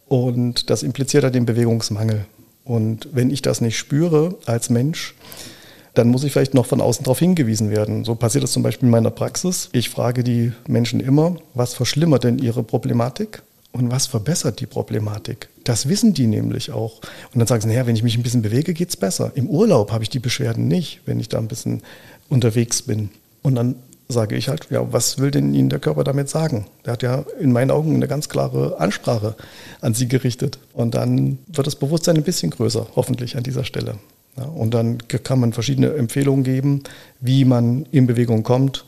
Und 0.09 0.71
das 0.71 0.83
impliziert 0.83 1.25
halt 1.25 1.35
den 1.35 1.47
Bewegungsmangel. 1.47 2.25
Und 2.65 3.09
wenn 3.13 3.31
ich 3.31 3.43
das 3.43 3.61
nicht 3.61 3.79
spüre 3.79 4.37
als 4.47 4.71
Mensch, 4.71 5.15
dann 5.95 6.09
muss 6.09 6.23
ich 6.23 6.33
vielleicht 6.33 6.55
noch 6.55 6.67
von 6.67 6.81
außen 6.81 7.05
darauf 7.05 7.19
hingewiesen 7.19 7.71
werden. 7.71 8.05
So 8.05 8.15
passiert 8.15 8.45
das 8.45 8.53
zum 8.53 8.63
Beispiel 8.63 8.87
in 8.87 8.91
meiner 8.91 9.11
Praxis. 9.11 9.69
Ich 9.73 9.89
frage 9.89 10.23
die 10.23 10.53
Menschen 10.69 11.01
immer, 11.01 11.37
was 11.55 11.75
verschlimmert 11.75 12.25
denn 12.25 12.39
ihre 12.39 12.63
Problematik 12.63 13.43
und 13.73 13.91
was 13.91 14.07
verbessert 14.07 14.61
die 14.61 14.67
Problematik? 14.67 15.49
Das 15.65 15.89
wissen 15.89 16.15
die 16.15 16.27
nämlich 16.27 16.71
auch. 16.71 17.01
Und 17.33 17.41
dann 17.41 17.47
sagen 17.47 17.63
sie, 17.63 17.69
naja, 17.69 17.87
wenn 17.87 17.97
ich 17.97 18.03
mich 18.03 18.17
ein 18.17 18.23
bisschen 18.23 18.43
bewege, 18.43 18.75
geht 18.75 18.91
es 18.91 18.97
besser. 18.97 19.33
Im 19.35 19.49
Urlaub 19.49 19.91
habe 19.91 20.05
ich 20.05 20.11
die 20.11 20.19
Beschwerden 20.19 20.69
nicht, 20.69 21.01
wenn 21.05 21.21
ich 21.21 21.29
da 21.29 21.39
ein 21.39 21.49
bisschen 21.49 21.83
unterwegs 22.29 22.83
bin. 22.83 23.11
Und 23.43 23.57
dann 23.57 23.75
sage 24.09 24.37
ich 24.37 24.49
halt, 24.49 24.69
ja, 24.71 24.91
was 24.93 25.19
will 25.19 25.31
denn 25.31 25.53
Ihnen 25.55 25.69
der 25.69 25.81
Körper 25.81 26.03
damit 26.03 26.29
sagen? 26.31 26.67
Der 26.85 26.95
hat 26.95 27.03
ja 27.03 27.25
in 27.39 27.53
meinen 27.53 27.71
Augen 27.71 27.95
eine 27.95 28.09
ganz 28.09 28.29
klare 28.29 28.81
Ansprache 28.81 29.35
an 29.81 29.95
Sie 29.95 30.09
gerichtet. 30.09 30.59
Und 30.73 30.95
dann 30.95 31.39
wird 31.49 31.67
das 31.67 31.77
Bewusstsein 31.77 32.17
ein 32.17 32.23
bisschen 32.23 32.51
größer, 32.51 32.87
hoffentlich 32.97 33.37
an 33.37 33.43
dieser 33.43 33.65
Stelle. 33.65 33.97
Ja, 34.39 34.45
und 34.45 34.73
dann 34.73 34.99
kann 35.09 35.41
man 35.41 35.53
verschiedene 35.53 35.93
Empfehlungen 35.95 36.45
geben, 36.45 36.85
wie 37.21 37.45
man 37.45 37.87
in 37.91 38.07
Bewegung 38.07 38.45
kommt 38.45 38.85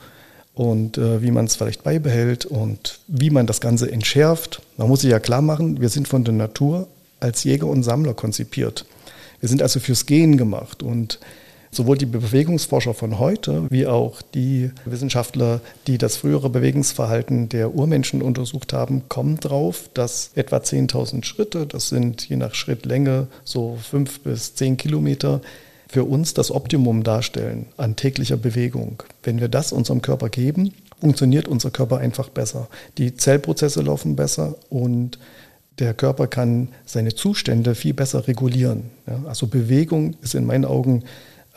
und 0.55 0.97
äh, 0.97 1.23
wie 1.23 1.31
man 1.31 1.47
es 1.47 1.57
vielleicht 1.57 1.83
beibehält 1.83 2.47
und 2.47 3.01
wie 3.07 3.31
man 3.31 3.47
das 3.47 3.61
Ganze 3.61 3.91
entschärft. 3.91 4.63
Man 4.77 4.89
muss 4.89 5.01
sich 5.01 5.11
ja 5.11 5.21
klar 5.21 5.43
machen, 5.43 5.81
wir 5.81 5.89
sind 5.89 6.09
von 6.09 6.25
der 6.25 6.35
Natur 6.35 6.87
als 7.19 7.45
Jäger 7.45 7.67
und 7.67 7.83
Sammler 7.83 8.15
konzipiert. 8.15 8.87
Wir 9.41 9.49
sind 9.49 9.63
also 9.63 9.81
fürs 9.81 10.07
Gehen 10.07 10.37
gemacht 10.37 10.83
und 10.83 11.19
Sowohl 11.73 11.97
die 11.97 12.07
Bewegungsforscher 12.07 12.95
von 12.95 13.21
heute 13.21 13.67
wie 13.71 13.87
auch 13.87 14.23
die 14.23 14.71
Wissenschaftler, 14.85 15.61
die 15.87 15.99
das 15.99 16.17
frühere 16.17 16.51
Bewegungsverhalten 16.51 17.49
der 17.49 17.75
Urmenschen 17.75 18.23
untersucht 18.23 18.73
haben, 18.73 19.09
kommen 19.09 19.39
drauf, 19.39 19.89
dass 19.95 20.33
etwa 20.35 20.57
10.000 20.57 21.25
Schritte, 21.25 21.67
das 21.67 21.89
sind 21.89 22.29
je 22.29 22.37
nach 22.37 22.55
Schrittlänge 22.55 23.29
so 23.45 23.79
fünf 23.81 24.21
bis 24.21 24.55
zehn 24.57 24.77
Kilometer, 24.77 25.41
für 25.89 26.05
uns 26.05 26.35
das 26.35 26.53
Optimum 26.53 27.03
darstellen 27.03 27.67
an 27.77 27.97
täglicher 27.97 28.37
Bewegung. 28.37 29.03
Wenn 29.25 29.41
wir 29.41 29.49
das 29.49 29.73
unserem 29.73 30.03
Körper 30.03 30.29
geben, 30.29 30.73
funktioniert 31.01 31.49
unser 31.49 31.71
Körper 31.71 31.99
einfach 31.99 32.29
besser. 32.29 32.69
Die 32.99 33.17
Zellprozesse 33.17 33.83
laufen 33.83 34.15
besser 34.15 34.55
und 34.69 35.19
der 35.81 35.95
Körper 35.95 36.27
kann 36.27 36.69
seine 36.85 37.15
Zustände 37.15 37.75
viel 37.75 37.95
besser 37.95 38.29
regulieren. 38.29 38.91
Also 39.27 39.47
Bewegung 39.47 40.15
ist 40.21 40.35
in 40.35 40.45
meinen 40.45 40.65
Augen 40.65 41.05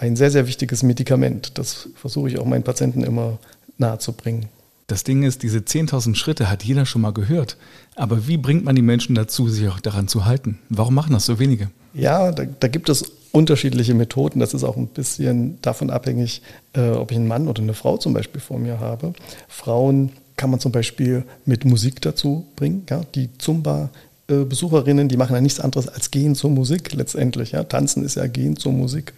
ein 0.04 0.16
sehr, 0.18 0.32
sehr 0.32 0.48
wichtiges 0.48 0.84
Medikament. 0.84 1.58
Das 1.58 1.90
versuche 1.96 2.30
ich 2.30 2.38
auch 2.38 2.46
meinen 2.46 2.64
Patienten 2.64 3.04
immer 3.04 3.40
nahezubringen. 3.78 4.48
Das 4.88 5.06
Ding 5.06 5.24
ist, 5.24 5.44
diese 5.44 5.60
10.000 5.60 6.16
Schritte 6.16 6.50
hat 6.50 6.64
jeder 6.64 6.86
schon 6.86 7.02
mal 7.02 7.14
gehört. 7.14 7.56
Aber 7.96 8.28
wie 8.28 8.38
bringt 8.38 8.66
man 8.66 8.76
die 8.76 8.82
Menschen 8.82 9.16
dazu, 9.16 9.48
sich 9.48 9.68
auch 9.70 9.80
daran 9.80 10.10
zu 10.10 10.26
halten? 10.26 10.60
Warum 10.70 10.94
machen 10.94 11.14
das 11.14 11.26
so 11.26 11.40
wenige? 11.40 11.70
Ja, 11.94 12.32
da, 12.32 12.44
da 12.44 12.68
gibt 12.68 12.90
es 12.90 13.14
unterschiedliche 13.32 13.94
Methoden. 13.94 14.42
Das 14.42 14.54
ist 14.54 14.66
auch 14.66 14.76
ein 14.76 14.88
bisschen 14.88 15.60
davon 15.62 15.90
abhängig, 15.90 16.42
äh, 16.74 16.90
ob 16.90 17.12
ich 17.12 17.18
einen 17.18 17.28
Mann 17.28 17.48
oder 17.48 17.62
eine 17.62 17.74
Frau 17.74 17.98
zum 17.98 18.14
Beispiel 18.14 18.42
vor 18.42 18.60
mir 18.60 18.82
habe. 18.82 19.14
Frauen 19.48 20.12
kann 20.36 20.50
man 20.50 20.60
zum 20.60 20.74
Beispiel 20.74 21.24
mit 21.46 21.64
Musik 21.64 22.02
dazu 22.02 22.46
bringen. 22.58 22.86
Ja? 22.90 23.04
Die 23.16 23.30
Zumba-Besucherinnen, 23.38 25.08
die 25.08 25.18
machen 25.18 25.34
ja 25.34 25.42
nichts 25.42 25.62
anderes 25.62 25.88
als 25.88 26.12
gehen 26.12 26.36
zur 26.36 26.50
Musik 26.50 26.92
letztendlich. 26.94 27.54
Ja? 27.54 27.64
Tanzen 27.64 28.04
ist 28.04 28.16
ja 28.16 28.28
gehen 28.28 28.58
zur 28.58 28.74
Musik 28.74 29.14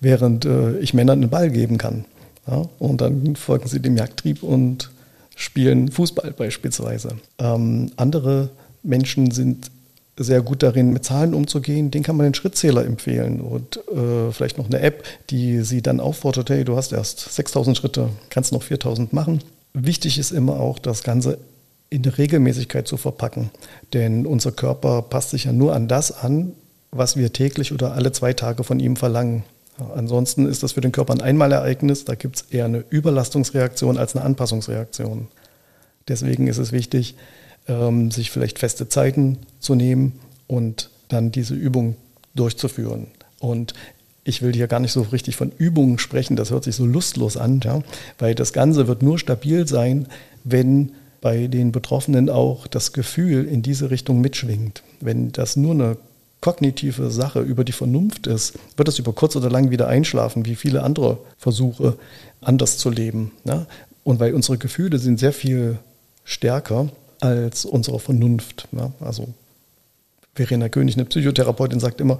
während 0.00 0.44
äh, 0.44 0.78
ich 0.78 0.94
Männern 0.94 1.20
einen 1.20 1.30
Ball 1.30 1.50
geben 1.50 1.78
kann. 1.78 2.04
Ja? 2.46 2.64
Und 2.78 3.00
dann 3.00 3.36
folgen 3.36 3.68
sie 3.68 3.80
dem 3.80 3.96
Jagdtrieb 3.96 4.42
und 4.42 4.90
spielen 5.34 5.90
Fußball 5.90 6.32
beispielsweise. 6.32 7.16
Ähm, 7.38 7.90
andere 7.96 8.50
Menschen 8.82 9.30
sind 9.30 9.70
sehr 10.18 10.40
gut 10.40 10.62
darin, 10.62 10.92
mit 10.92 11.04
Zahlen 11.04 11.34
umzugehen. 11.34 11.90
Den 11.90 12.02
kann 12.02 12.16
man 12.16 12.24
den 12.24 12.34
Schrittzähler 12.34 12.84
empfehlen 12.84 13.40
und 13.40 13.76
äh, 13.88 14.32
vielleicht 14.32 14.56
noch 14.56 14.66
eine 14.66 14.80
App, 14.80 15.04
die 15.28 15.60
sie 15.60 15.82
dann 15.82 16.00
auffordert, 16.00 16.48
hey, 16.48 16.64
du 16.64 16.76
hast 16.76 16.92
erst 16.92 17.20
6000 17.34 17.76
Schritte, 17.76 18.08
kannst 18.30 18.52
noch 18.52 18.62
4000 18.62 19.12
machen. 19.12 19.40
Wichtig 19.74 20.18
ist 20.18 20.30
immer 20.30 20.58
auch, 20.58 20.78
das 20.78 21.02
Ganze 21.02 21.38
in 21.90 22.02
der 22.02 22.16
Regelmäßigkeit 22.16 22.88
zu 22.88 22.96
verpacken. 22.96 23.50
Denn 23.92 24.26
unser 24.26 24.52
Körper 24.52 25.02
passt 25.02 25.30
sich 25.30 25.44
ja 25.44 25.52
nur 25.52 25.74
an 25.74 25.86
das 25.86 26.12
an, 26.12 26.52
was 26.90 27.16
wir 27.16 27.32
täglich 27.32 27.72
oder 27.72 27.92
alle 27.92 28.10
zwei 28.12 28.32
Tage 28.32 28.64
von 28.64 28.80
ihm 28.80 28.96
verlangen. 28.96 29.44
Ansonsten 29.94 30.46
ist 30.46 30.62
das 30.62 30.72
für 30.72 30.80
den 30.80 30.92
Körper 30.92 31.12
ein 31.12 31.20
Einmalereignis. 31.20 32.04
Da 32.04 32.14
gibt 32.14 32.36
es 32.36 32.42
eher 32.50 32.64
eine 32.64 32.84
Überlastungsreaktion 32.88 33.98
als 33.98 34.16
eine 34.16 34.24
Anpassungsreaktion. 34.24 35.28
Deswegen 36.08 36.46
ist 36.46 36.58
es 36.58 36.72
wichtig, 36.72 37.16
ähm, 37.68 38.10
sich 38.10 38.30
vielleicht 38.30 38.58
feste 38.58 38.88
Zeiten 38.88 39.38
zu 39.60 39.74
nehmen 39.74 40.18
und 40.46 40.90
dann 41.08 41.30
diese 41.32 41.54
Übung 41.54 41.96
durchzuführen. 42.34 43.08
Und 43.38 43.74
ich 44.24 44.42
will 44.42 44.54
hier 44.54 44.66
gar 44.66 44.80
nicht 44.80 44.92
so 44.92 45.02
richtig 45.02 45.36
von 45.36 45.52
Übungen 45.56 45.98
sprechen, 45.98 46.36
das 46.36 46.50
hört 46.50 46.64
sich 46.64 46.74
so 46.74 46.84
lustlos 46.84 47.36
an, 47.36 47.60
ja, 47.62 47.80
weil 48.18 48.34
das 48.34 48.52
Ganze 48.52 48.88
wird 48.88 49.02
nur 49.02 49.18
stabil 49.18 49.68
sein, 49.68 50.08
wenn 50.42 50.92
bei 51.20 51.46
den 51.46 51.72
Betroffenen 51.72 52.28
auch 52.28 52.66
das 52.66 52.92
Gefühl 52.92 53.46
in 53.46 53.62
diese 53.62 53.90
Richtung 53.90 54.20
mitschwingt. 54.20 54.82
Wenn 55.00 55.32
das 55.32 55.56
nur 55.56 55.74
eine 55.74 55.96
kognitive 56.46 57.10
Sache, 57.10 57.40
über 57.40 57.64
die 57.64 57.72
Vernunft 57.72 58.28
ist, 58.28 58.52
wird 58.76 58.86
es 58.86 59.00
über 59.00 59.12
kurz 59.12 59.34
oder 59.34 59.50
lang 59.50 59.72
wieder 59.72 59.88
einschlafen, 59.88 60.46
wie 60.46 60.54
viele 60.54 60.84
andere 60.84 61.18
Versuche, 61.38 61.98
anders 62.40 62.78
zu 62.78 62.88
leben. 62.88 63.32
Ja? 63.42 63.66
Und 64.04 64.20
weil 64.20 64.32
unsere 64.32 64.56
Gefühle 64.56 65.00
sind 65.00 65.18
sehr 65.18 65.32
viel 65.32 65.80
stärker 66.22 66.88
als 67.18 67.64
unsere 67.64 67.98
Vernunft. 67.98 68.68
Ja? 68.70 68.92
Also 69.00 69.26
Verena 70.36 70.68
König, 70.68 70.94
eine 70.94 71.06
Psychotherapeutin, 71.06 71.80
sagt 71.80 72.00
immer, 72.00 72.18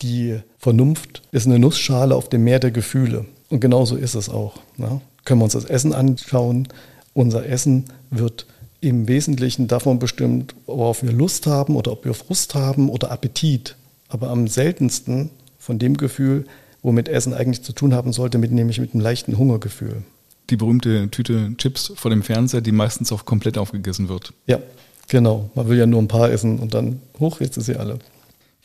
die 0.00 0.40
Vernunft 0.58 1.20
ist 1.30 1.46
eine 1.46 1.58
Nussschale 1.58 2.14
auf 2.14 2.30
dem 2.30 2.44
Meer 2.44 2.60
der 2.60 2.70
Gefühle. 2.70 3.26
Und 3.50 3.60
genauso 3.60 3.96
ist 3.96 4.14
es 4.14 4.30
auch. 4.30 4.54
Ja? 4.78 5.02
Können 5.26 5.40
wir 5.40 5.44
uns 5.44 5.52
das 5.52 5.66
Essen 5.66 5.92
anschauen. 5.92 6.66
Unser 7.12 7.44
Essen 7.44 7.84
wird 8.08 8.46
im 8.84 9.08
Wesentlichen 9.08 9.66
davon 9.66 9.98
bestimmt, 9.98 10.54
worauf 10.66 11.02
wir 11.02 11.12
Lust 11.12 11.46
haben 11.46 11.76
oder 11.76 11.92
ob 11.92 12.04
wir 12.04 12.14
Frust 12.14 12.54
haben 12.54 12.88
oder 12.88 13.10
Appetit. 13.10 13.76
Aber 14.08 14.30
am 14.30 14.46
seltensten 14.46 15.30
von 15.58 15.78
dem 15.78 15.96
Gefühl, 15.96 16.44
womit 16.82 17.08
Essen 17.08 17.32
eigentlich 17.32 17.62
zu 17.62 17.72
tun 17.72 17.94
haben 17.94 18.12
sollte, 18.12 18.38
mit, 18.38 18.52
nämlich 18.52 18.78
mit 18.78 18.92
einem 18.92 19.02
leichten 19.02 19.38
Hungergefühl. 19.38 20.02
Die 20.50 20.56
berühmte 20.56 21.08
Tüte 21.10 21.54
Chips 21.56 21.92
vor 21.96 22.10
dem 22.10 22.22
Fernseher, 22.22 22.60
die 22.60 22.72
meistens 22.72 23.10
auch 23.10 23.24
komplett 23.24 23.56
aufgegessen 23.56 24.08
wird. 24.08 24.34
Ja, 24.46 24.58
genau. 25.08 25.48
Man 25.54 25.68
will 25.68 25.78
ja 25.78 25.86
nur 25.86 26.02
ein 26.02 26.08
paar 26.08 26.30
essen 26.30 26.58
und 26.58 26.74
dann 26.74 27.00
hoch, 27.18 27.40
jetzt 27.40 27.56
ist 27.56 27.66
sie 27.66 27.76
alle. 27.76 27.98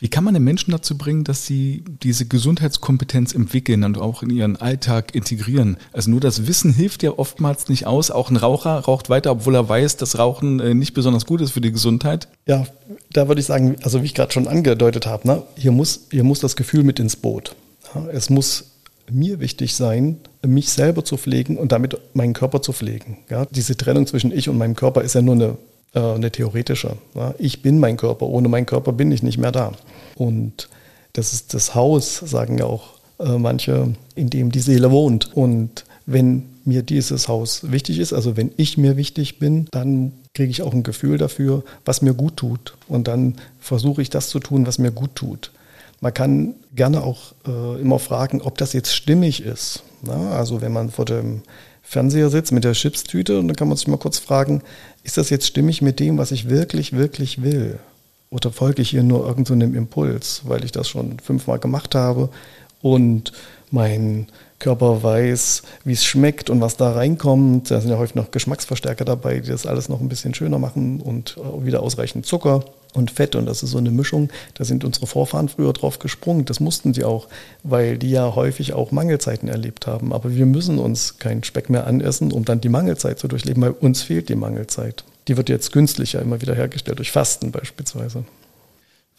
Wie 0.01 0.07
kann 0.07 0.23
man 0.23 0.33
den 0.33 0.43
Menschen 0.43 0.71
dazu 0.71 0.97
bringen, 0.97 1.25
dass 1.25 1.45
sie 1.45 1.83
diese 2.01 2.25
Gesundheitskompetenz 2.25 3.33
entwickeln 3.33 3.83
und 3.83 3.97
auch 3.97 4.23
in 4.23 4.29
ihren 4.29 4.55
Alltag 4.55 5.13
integrieren? 5.13 5.75
Also 5.91 6.09
nur 6.09 6.21
das 6.21 6.47
Wissen 6.47 6.73
hilft 6.73 7.03
ja 7.03 7.11
oftmals 7.17 7.67
nicht 7.67 7.85
aus. 7.85 8.09
Auch 8.09 8.29
ein 8.29 8.37
Raucher 8.37 8.79
raucht 8.79 9.09
weiter, 9.09 9.31
obwohl 9.31 9.55
er 9.55 9.67
weiß, 9.67 9.97
dass 9.97 10.17
Rauchen 10.17 10.61
äh, 10.61 10.73
nicht 10.73 10.93
besonders 10.93 11.25
gut 11.25 11.41
ist 11.41 11.51
für 11.51 11.59
die 11.59 11.73
Gesundheit. 11.73 12.29
Ja, 12.47 12.65
da 13.11 13.27
würde 13.27 13.41
ich 13.41 13.47
sagen, 13.47 13.75
also 13.83 14.01
wie 14.01 14.05
ich 14.05 14.15
gerade 14.15 14.31
schon 14.31 14.47
angedeutet 14.47 15.05
habe, 15.05 15.27
ne, 15.27 15.43
hier, 15.57 15.73
muss, 15.73 16.07
hier 16.11 16.23
muss 16.23 16.39
das 16.39 16.55
Gefühl 16.55 16.83
mit 16.83 16.99
ins 16.99 17.17
Boot. 17.17 17.55
Es 18.13 18.29
muss 18.29 18.71
mir 19.11 19.39
wichtig 19.41 19.75
sein, 19.75 20.17
mich 20.45 20.69
selber 20.69 21.03
zu 21.03 21.17
pflegen 21.17 21.57
und 21.57 21.71
damit 21.71 21.97
meinen 22.13 22.33
Körper 22.33 22.61
zu 22.61 22.71
pflegen. 22.71 23.17
Ja, 23.29 23.45
diese 23.45 23.75
Trennung 23.75 24.07
zwischen 24.07 24.31
ich 24.31 24.47
und 24.47 24.57
meinem 24.57 24.75
Körper 24.75 25.01
ist 25.01 25.15
ja 25.15 25.21
nur 25.21 25.35
eine 25.35 25.57
äh, 25.93 25.99
eine 25.99 26.31
theoretische. 26.31 26.97
Ich 27.37 27.61
bin 27.61 27.79
mein 27.79 27.97
Körper, 27.97 28.27
ohne 28.27 28.47
meinen 28.47 28.65
Körper 28.65 28.91
bin 28.93 29.11
ich 29.11 29.23
nicht 29.23 29.37
mehr 29.37 29.51
da. 29.51 29.73
Und 30.15 30.69
das 31.13 31.33
ist 31.33 31.53
das 31.53 31.75
Haus, 31.75 32.17
sagen 32.17 32.57
ja 32.57 32.65
auch 32.65 32.99
äh, 33.19 33.37
manche, 33.37 33.93
in 34.15 34.29
dem 34.29 34.51
die 34.51 34.59
Seele 34.59 34.91
wohnt. 34.91 35.35
Und 35.35 35.85
wenn 36.05 36.43
mir 36.65 36.83
dieses 36.83 37.27
Haus 37.27 37.71
wichtig 37.71 37.99
ist, 37.99 38.13
also 38.13 38.37
wenn 38.37 38.51
ich 38.57 38.77
mir 38.77 38.97
wichtig 38.97 39.39
bin, 39.39 39.67
dann 39.71 40.13
kriege 40.33 40.51
ich 40.51 40.61
auch 40.61 40.73
ein 40.73 40.83
Gefühl 40.83 41.17
dafür, 41.17 41.63
was 41.85 42.01
mir 42.01 42.13
gut 42.13 42.37
tut. 42.37 42.75
Und 42.87 43.07
dann 43.07 43.35
versuche 43.59 44.01
ich 44.01 44.09
das 44.09 44.29
zu 44.29 44.39
tun, 44.39 44.65
was 44.67 44.77
mir 44.77 44.91
gut 44.91 45.15
tut. 45.15 45.51
Man 46.01 46.13
kann 46.13 46.55
gerne 46.73 47.03
auch 47.03 47.33
äh, 47.45 47.81
immer 47.81 47.99
fragen, 47.99 48.41
ob 48.41 48.57
das 48.57 48.73
jetzt 48.73 48.93
stimmig 48.93 49.43
ist. 49.43 49.83
Na, 50.01 50.31
also 50.31 50.61
wenn 50.61 50.71
man 50.71 50.91
vor 50.91 51.05
dem 51.05 51.41
Fernseher 51.89 52.29
sitzt 52.29 52.51
mit 52.51 52.63
der 52.63 52.73
Chipstüte 52.73 53.39
und 53.39 53.47
dann 53.47 53.55
kann 53.55 53.67
man 53.67 53.75
sich 53.75 53.87
mal 53.87 53.97
kurz 53.97 54.19
fragen, 54.19 54.61
ist 55.01 55.17
das 55.17 55.31
jetzt 55.31 55.47
stimmig 55.47 55.81
mit 55.81 55.99
dem, 55.99 56.19
was 56.19 56.29
ich 56.29 56.47
wirklich, 56.47 56.93
wirklich 56.93 57.41
will? 57.41 57.79
Oder 58.29 58.51
folge 58.51 58.83
ich 58.83 58.91
hier 58.91 59.01
nur 59.01 59.25
irgendeinem 59.25 59.71
so 59.71 59.77
Impuls, 59.79 60.41
weil 60.43 60.63
ich 60.63 60.71
das 60.71 60.87
schon 60.87 61.17
fünfmal 61.17 61.57
gemacht 61.57 61.95
habe 61.95 62.29
und 62.83 63.31
mein 63.71 64.27
Körper 64.59 65.01
weiß, 65.01 65.63
wie 65.83 65.93
es 65.93 66.05
schmeckt 66.05 66.51
und 66.51 66.61
was 66.61 66.77
da 66.77 66.91
reinkommt. 66.91 67.71
Da 67.71 67.81
sind 67.81 67.89
ja 67.89 67.97
häufig 67.97 68.13
noch 68.13 68.29
Geschmacksverstärker 68.29 69.03
dabei, 69.03 69.39
die 69.39 69.49
das 69.49 69.65
alles 69.65 69.89
noch 69.89 69.99
ein 69.99 70.09
bisschen 70.09 70.35
schöner 70.35 70.59
machen 70.59 71.01
und 71.01 71.37
wieder 71.63 71.81
ausreichend 71.81 72.27
Zucker 72.27 72.65
und 72.93 73.11
Fett 73.11 73.35
und 73.35 73.45
das 73.45 73.61
ist 73.63 73.71
so 73.71 73.77
eine 73.77 73.91
Mischung. 73.91 74.29
Da 74.55 74.65
sind 74.65 74.83
unsere 74.83 75.07
Vorfahren 75.07 75.49
früher 75.49 75.73
drauf 75.73 75.99
gesprungen. 75.99 76.45
Das 76.45 76.59
mussten 76.59 76.93
sie 76.93 77.03
auch, 77.03 77.27
weil 77.63 77.97
die 77.97 78.09
ja 78.09 78.35
häufig 78.35 78.73
auch 78.73 78.91
Mangelzeiten 78.91 79.47
erlebt 79.47 79.85
haben. 79.87 80.11
Aber 80.11 80.35
wir 80.35 80.45
müssen 80.45 80.79
uns 80.79 81.19
keinen 81.19 81.43
Speck 81.43 81.69
mehr 81.69 81.85
anessen, 81.85 82.31
um 82.31 82.45
dann 82.45 82.61
die 82.61 82.69
Mangelzeit 82.69 83.19
zu 83.19 83.27
durchleben, 83.27 83.61
weil 83.61 83.71
uns 83.71 84.01
fehlt 84.01 84.29
die 84.29 84.35
Mangelzeit. 84.35 85.03
Die 85.27 85.37
wird 85.37 85.49
jetzt 85.49 85.71
künstlicher 85.71 86.21
immer 86.21 86.41
wieder 86.41 86.55
hergestellt, 86.55 86.97
durch 86.97 87.11
Fasten 87.11 87.51
beispielsweise. 87.51 88.23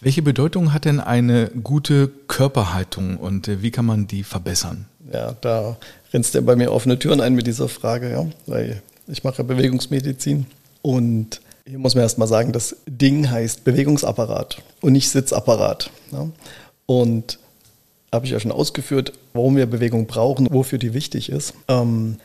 Welche 0.01 0.23
Bedeutung 0.23 0.73
hat 0.73 0.87
denn 0.87 0.99
eine 0.99 1.51
gute 1.63 2.09
Körperhaltung 2.27 3.19
und 3.19 3.49
äh, 3.49 3.63
wie 3.63 3.71
kann 3.71 3.85
man 3.85 4.07
die 4.07 4.25
verbessern? 4.25 4.87
Ja, 5.13 5.37
da 5.41 5.77
rennst 6.13 6.35
du 6.35 6.43
bei 6.43 6.57
mir 6.57 6.73
offene 6.73 6.99
Türen 6.99 7.21
ein 7.21 7.35
mit 7.35 7.47
dieser 7.47 7.69
Frage, 7.69 8.11
ja, 8.11 8.27
weil 8.47 8.83
ich 9.07 9.25
mache 9.25 9.45
Bewegungsmedizin 9.45 10.47
und 10.81 11.43
hier 11.67 11.79
muss 11.79 11.95
man 11.95 12.03
erstmal 12.03 12.29
sagen, 12.29 12.53
das 12.53 12.77
Ding 12.87 13.31
heißt 13.31 13.65
Bewegungsapparat 13.65 14.63
und 14.81 14.93
nicht 14.93 15.09
Sitzapparat. 15.09 15.91
Ja? 16.13 16.29
Und 16.87 17.39
habe 18.13 18.27
ich 18.27 18.33
ja 18.33 18.41
schon 18.41 18.53
ausgeführt, 18.53 19.13
warum 19.33 19.57
wir 19.57 19.67
Bewegung 19.67 20.07
brauchen, 20.07 20.49
wofür 20.51 20.79
die 20.79 20.95
wichtig 20.95 21.31
ist. 21.31 21.55
Ähm, 21.69 22.17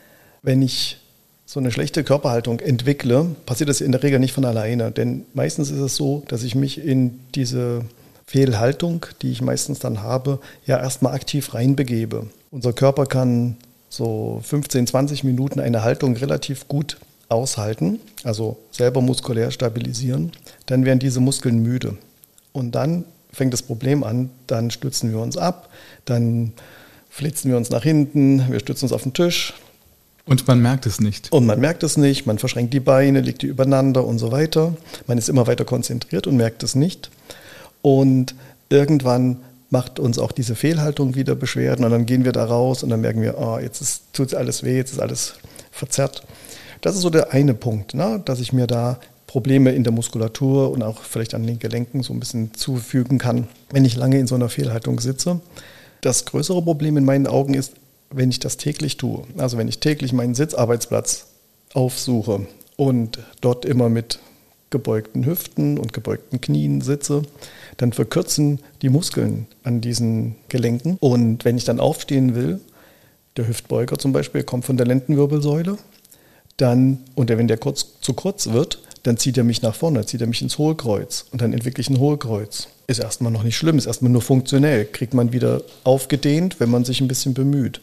wenn 0.42 0.62
ich 0.62 0.98
so 1.44 1.60
eine 1.60 1.70
schlechte 1.70 2.02
Körperhaltung 2.02 2.58
entwickle, 2.58 3.36
passiert 3.46 3.68
das 3.68 3.80
in 3.80 3.92
der 3.92 4.02
Regel 4.02 4.18
nicht 4.18 4.32
von 4.32 4.44
alleine. 4.44 4.90
Denn 4.90 5.24
meistens 5.32 5.70
ist 5.70 5.78
es 5.78 5.94
so, 5.94 6.24
dass 6.26 6.42
ich 6.42 6.56
mich 6.56 6.84
in 6.84 7.20
diese 7.36 7.84
Fehlhaltung, 8.26 9.06
die 9.22 9.30
ich 9.30 9.42
meistens 9.42 9.78
dann 9.78 10.02
habe, 10.02 10.40
ja 10.66 10.80
erstmal 10.80 11.14
aktiv 11.14 11.54
reinbegebe. 11.54 12.26
Unser 12.50 12.72
Körper 12.72 13.06
kann 13.06 13.56
so 13.88 14.40
15, 14.42 14.88
20 14.88 15.22
Minuten 15.22 15.60
eine 15.60 15.84
Haltung 15.84 16.16
relativ 16.16 16.66
gut 16.66 16.98
aushalten, 17.28 18.00
also 18.24 18.56
selber 18.70 19.00
muskulär 19.00 19.50
stabilisieren, 19.50 20.32
dann 20.66 20.84
werden 20.84 20.98
diese 20.98 21.20
Muskeln 21.20 21.62
müde. 21.62 21.96
Und 22.52 22.74
dann 22.74 23.04
fängt 23.32 23.52
das 23.52 23.62
Problem 23.62 24.04
an, 24.04 24.30
dann 24.46 24.70
stützen 24.70 25.10
wir 25.10 25.18
uns 25.18 25.36
ab, 25.36 25.68
dann 26.04 26.52
flitzen 27.10 27.50
wir 27.50 27.56
uns 27.56 27.70
nach 27.70 27.82
hinten, 27.82 28.50
wir 28.50 28.60
stützen 28.60 28.86
uns 28.86 28.92
auf 28.92 29.02
den 29.02 29.12
Tisch. 29.12 29.54
Und 30.24 30.46
man 30.48 30.60
merkt 30.60 30.86
es 30.86 31.00
nicht. 31.00 31.30
Und 31.32 31.46
man 31.46 31.60
merkt 31.60 31.82
es 31.82 31.96
nicht, 31.96 32.26
man 32.26 32.38
verschränkt 32.38 32.74
die 32.74 32.80
Beine, 32.80 33.20
legt 33.20 33.42
die 33.42 33.46
übereinander 33.46 34.04
und 34.04 34.18
so 34.18 34.32
weiter. 34.32 34.76
Man 35.06 35.18
ist 35.18 35.28
immer 35.28 35.46
weiter 35.46 35.64
konzentriert 35.64 36.26
und 36.26 36.36
merkt 36.36 36.62
es 36.62 36.74
nicht. 36.74 37.10
Und 37.80 38.34
irgendwann 38.68 39.38
macht 39.70 39.98
uns 39.98 40.18
auch 40.18 40.32
diese 40.32 40.54
Fehlhaltung 40.54 41.14
wieder 41.14 41.34
Beschwerden 41.34 41.84
und 41.84 41.90
dann 41.90 42.06
gehen 42.06 42.24
wir 42.24 42.32
da 42.32 42.44
raus 42.44 42.82
und 42.82 42.90
dann 42.90 43.00
merken 43.00 43.22
wir, 43.22 43.38
oh, 43.38 43.58
jetzt 43.58 44.02
tut 44.12 44.34
alles 44.34 44.62
weh, 44.62 44.76
jetzt 44.76 44.92
ist 44.92 45.00
alles 45.00 45.34
verzerrt. 45.70 46.22
Das 46.86 46.94
ist 46.94 47.02
so 47.02 47.10
der 47.10 47.32
eine 47.32 47.52
Punkt, 47.52 47.94
ne? 47.94 48.22
dass 48.24 48.38
ich 48.38 48.52
mir 48.52 48.68
da 48.68 49.00
Probleme 49.26 49.72
in 49.72 49.82
der 49.82 49.92
Muskulatur 49.92 50.70
und 50.70 50.84
auch 50.84 51.02
vielleicht 51.02 51.34
an 51.34 51.44
den 51.44 51.58
Gelenken 51.58 52.04
so 52.04 52.12
ein 52.12 52.20
bisschen 52.20 52.54
zufügen 52.54 53.18
kann, 53.18 53.48
wenn 53.72 53.84
ich 53.84 53.96
lange 53.96 54.20
in 54.20 54.28
so 54.28 54.36
einer 54.36 54.48
Fehlhaltung 54.48 55.00
sitze. 55.00 55.40
Das 56.00 56.26
größere 56.26 56.62
Problem 56.62 56.96
in 56.96 57.04
meinen 57.04 57.26
Augen 57.26 57.54
ist, 57.54 57.72
wenn 58.10 58.30
ich 58.30 58.38
das 58.38 58.56
täglich 58.56 58.98
tue. 58.98 59.24
Also 59.36 59.58
wenn 59.58 59.66
ich 59.66 59.80
täglich 59.80 60.12
meinen 60.12 60.36
Sitzarbeitsplatz 60.36 61.26
aufsuche 61.74 62.46
und 62.76 63.18
dort 63.40 63.64
immer 63.64 63.88
mit 63.88 64.20
gebeugten 64.70 65.26
Hüften 65.26 65.78
und 65.78 65.92
gebeugten 65.92 66.40
Knien 66.40 66.82
sitze, 66.82 67.22
dann 67.78 67.92
verkürzen 67.94 68.60
die 68.82 68.90
Muskeln 68.90 69.48
an 69.64 69.80
diesen 69.80 70.36
Gelenken. 70.48 70.98
Und 71.00 71.44
wenn 71.44 71.56
ich 71.56 71.64
dann 71.64 71.80
aufstehen 71.80 72.36
will, 72.36 72.60
der 73.36 73.48
Hüftbeuger 73.48 73.98
zum 73.98 74.12
Beispiel 74.12 74.44
kommt 74.44 74.64
von 74.64 74.76
der 74.76 74.86
Lendenwirbelsäule, 74.86 75.78
dann, 76.56 76.98
und 77.14 77.28
wenn 77.28 77.48
der 77.48 77.58
kurz, 77.58 78.00
zu 78.00 78.14
kurz 78.14 78.48
wird, 78.48 78.82
dann 79.02 79.16
zieht 79.16 79.38
er 79.38 79.44
mich 79.44 79.62
nach 79.62 79.74
vorne, 79.74 80.04
zieht 80.04 80.20
er 80.20 80.26
mich 80.26 80.42
ins 80.42 80.58
Hohlkreuz 80.58 81.26
und 81.30 81.40
dann 81.40 81.52
entwickle 81.52 81.80
ich 81.80 81.90
ein 81.90 82.00
Hohlkreuz. 82.00 82.68
Ist 82.88 82.98
erstmal 82.98 83.32
noch 83.32 83.42
nicht 83.42 83.56
schlimm, 83.56 83.78
ist 83.78 83.86
erstmal 83.86 84.10
nur 84.10 84.22
funktionell, 84.22 84.84
kriegt 84.84 85.14
man 85.14 85.32
wieder 85.32 85.62
aufgedehnt, 85.84 86.60
wenn 86.60 86.70
man 86.70 86.84
sich 86.84 87.00
ein 87.00 87.08
bisschen 87.08 87.34
bemüht. 87.34 87.80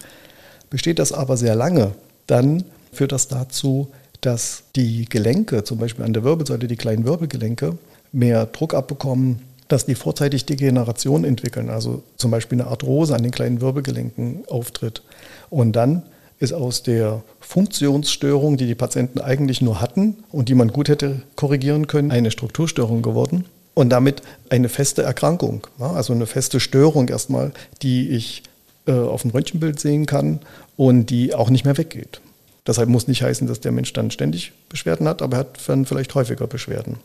Besteht 0.69 0.99
das 0.99 1.11
aber 1.11 1.37
sehr 1.37 1.55
lange, 1.55 1.91
dann 2.27 2.63
führt 2.91 3.11
das 3.11 3.27
dazu, 3.27 3.89
dass 4.21 4.63
die 4.75 5.05
Gelenke, 5.05 5.63
zum 5.63 5.77
Beispiel 5.77 6.05
an 6.05 6.13
der 6.13 6.23
Wirbelsäule, 6.23 6.67
die 6.67 6.77
kleinen 6.77 7.05
Wirbelgelenke, 7.05 7.77
mehr 8.11 8.45
Druck 8.45 8.73
abbekommen, 8.73 9.41
dass 9.67 9.85
die 9.85 9.95
vorzeitig 9.95 10.45
Degeneration 10.45 11.23
entwickeln, 11.23 11.69
also 11.69 12.03
zum 12.17 12.31
Beispiel 12.31 12.61
eine 12.61 12.69
Arthrose 12.69 13.15
an 13.15 13.23
den 13.23 13.31
kleinen 13.31 13.61
Wirbelgelenken 13.61 14.43
auftritt. 14.47 15.01
Und 15.49 15.73
dann 15.73 16.03
ist 16.43 16.53
aus 16.53 16.83
der 16.83 17.23
Funktionsstörung, 17.39 18.57
die 18.57 18.67
die 18.67 18.75
Patienten 18.75 19.21
eigentlich 19.21 19.61
nur 19.61 19.79
hatten 19.79 20.23
und 20.29 20.49
die 20.49 20.55
man 20.55 20.67
gut 20.73 20.89
hätte 20.89 21.21
korrigieren 21.35 21.87
können, 21.87 22.11
eine 22.11 22.31
Strukturstörung 22.31 23.01
geworden 23.01 23.45
und 23.73 23.89
damit 23.89 24.21
eine 24.49 24.67
feste 24.67 25.03
Erkrankung, 25.03 25.65
also 25.79 26.11
eine 26.11 26.25
feste 26.25 26.59
Störung 26.59 27.07
erstmal, 27.07 27.53
die 27.81 28.09
ich 28.09 28.43
äh, 28.87 28.91
auf 28.91 29.21
dem 29.21 29.31
Röntgenbild 29.31 29.79
sehen 29.79 30.05
kann 30.05 30.39
und 30.75 31.09
die 31.09 31.33
auch 31.33 31.49
nicht 31.49 31.63
mehr 31.63 31.77
weggeht. 31.77 32.19
Deshalb 32.67 32.89
muss 32.89 33.07
nicht 33.07 33.23
heißen, 33.23 33.47
dass 33.47 33.61
der 33.61 33.71
Mensch 33.71 33.93
dann 33.93 34.11
ständig 34.11 34.51
Beschwerden 34.67 35.07
hat, 35.07 35.21
aber 35.21 35.37
er 35.37 35.39
hat 35.39 35.59
dann 35.67 35.85
vielleicht 35.85 36.13
häufiger 36.13 36.47
Beschwerden. 36.47 36.97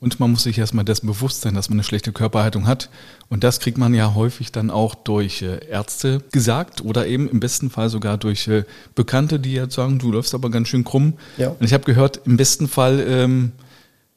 Und 0.00 0.20
man 0.20 0.30
muss 0.30 0.42
sich 0.42 0.58
erstmal 0.58 0.84
dessen 0.84 1.06
bewusst 1.06 1.40
sein, 1.40 1.54
dass 1.54 1.70
man 1.70 1.76
eine 1.76 1.84
schlechte 1.84 2.12
Körperhaltung 2.12 2.66
hat. 2.66 2.90
Und 3.30 3.42
das 3.42 3.58
kriegt 3.58 3.78
man 3.78 3.94
ja 3.94 4.14
häufig 4.14 4.52
dann 4.52 4.70
auch 4.70 4.94
durch 4.94 5.40
äh, 5.40 5.66
Ärzte 5.66 6.22
gesagt 6.30 6.84
oder 6.84 7.06
eben 7.06 7.28
im 7.30 7.40
besten 7.40 7.70
Fall 7.70 7.88
sogar 7.88 8.18
durch 8.18 8.46
äh, 8.48 8.64
Bekannte, 8.94 9.40
die 9.40 9.54
jetzt 9.54 9.74
sagen, 9.74 9.98
du 9.98 10.12
läufst 10.12 10.34
aber 10.34 10.50
ganz 10.50 10.68
schön 10.68 10.84
krumm. 10.84 11.14
Ja. 11.38 11.48
Und 11.48 11.64
ich 11.64 11.72
habe 11.72 11.84
gehört, 11.84 12.20
im 12.26 12.36
besten 12.36 12.68
Fall 12.68 13.00
ähm, 13.08 13.52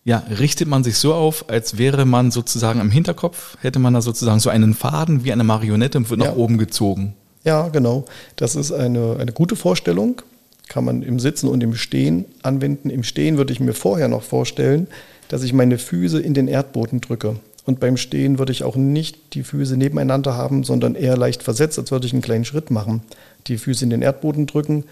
Ja, 0.03 0.23
richtet 0.39 0.69
man 0.69 0.83
sich 0.83 0.97
so 0.97 1.13
auf, 1.13 1.49
als 1.49 1.77
wäre 1.77 2.05
man 2.05 2.31
sozusagen 2.31 2.79
im 2.79 2.91
Hinterkopf, 2.91 3.57
hätte 3.59 3.79
man 3.79 3.93
da 3.93 4.01
sozusagen 4.01 4.39
so 4.39 4.49
einen 4.49 4.73
Faden 4.73 5.25
wie 5.25 5.33
eine 5.33 5.43
Marionette 5.43 5.97
und 5.97 6.09
wird 6.09 6.21
ja. 6.21 6.27
nach 6.27 6.37
oben 6.37 6.57
gezogen. 6.57 7.13
Ja, 7.43 7.67
genau. 7.67 8.05
Das 8.37 8.55
ist 8.55 8.71
eine, 8.71 9.17
eine 9.19 9.33
gute 9.33 9.55
Vorstellung. 9.57 10.21
Kann 10.69 10.85
man 10.85 11.01
im 11.01 11.19
Sitzen 11.19 11.47
und 11.47 11.61
im 11.61 11.75
Stehen 11.75 12.25
anwenden. 12.41 12.89
Im 12.89 13.03
Stehen 13.03 13.37
würde 13.37 13.53
ich 13.53 13.59
mir 13.59 13.73
vorher 13.73 14.07
noch 14.07 14.23
vorstellen, 14.23 14.87
dass 15.29 15.43
ich 15.43 15.53
meine 15.53 15.77
Füße 15.77 16.19
in 16.19 16.33
den 16.33 16.47
Erdboden 16.47 17.01
drücke. 17.01 17.37
Und 17.65 17.79
beim 17.79 17.97
Stehen 17.97 18.39
würde 18.39 18.53
ich 18.53 18.63
auch 18.63 18.77
nicht 18.77 19.33
die 19.33 19.43
Füße 19.43 19.75
nebeneinander 19.75 20.35
haben, 20.35 20.63
sondern 20.63 20.95
eher 20.95 21.17
leicht 21.17 21.43
versetzt, 21.43 21.77
als 21.77 21.91
würde 21.91 22.07
ich 22.07 22.13
einen 22.13 22.21
kleinen 22.21 22.45
Schritt 22.45 22.71
machen. 22.71 23.01
Die 23.47 23.57
Füße 23.57 23.83
in 23.83 23.89
den 23.89 24.01
Erdboden 24.01 24.45
drücken, 24.45 24.85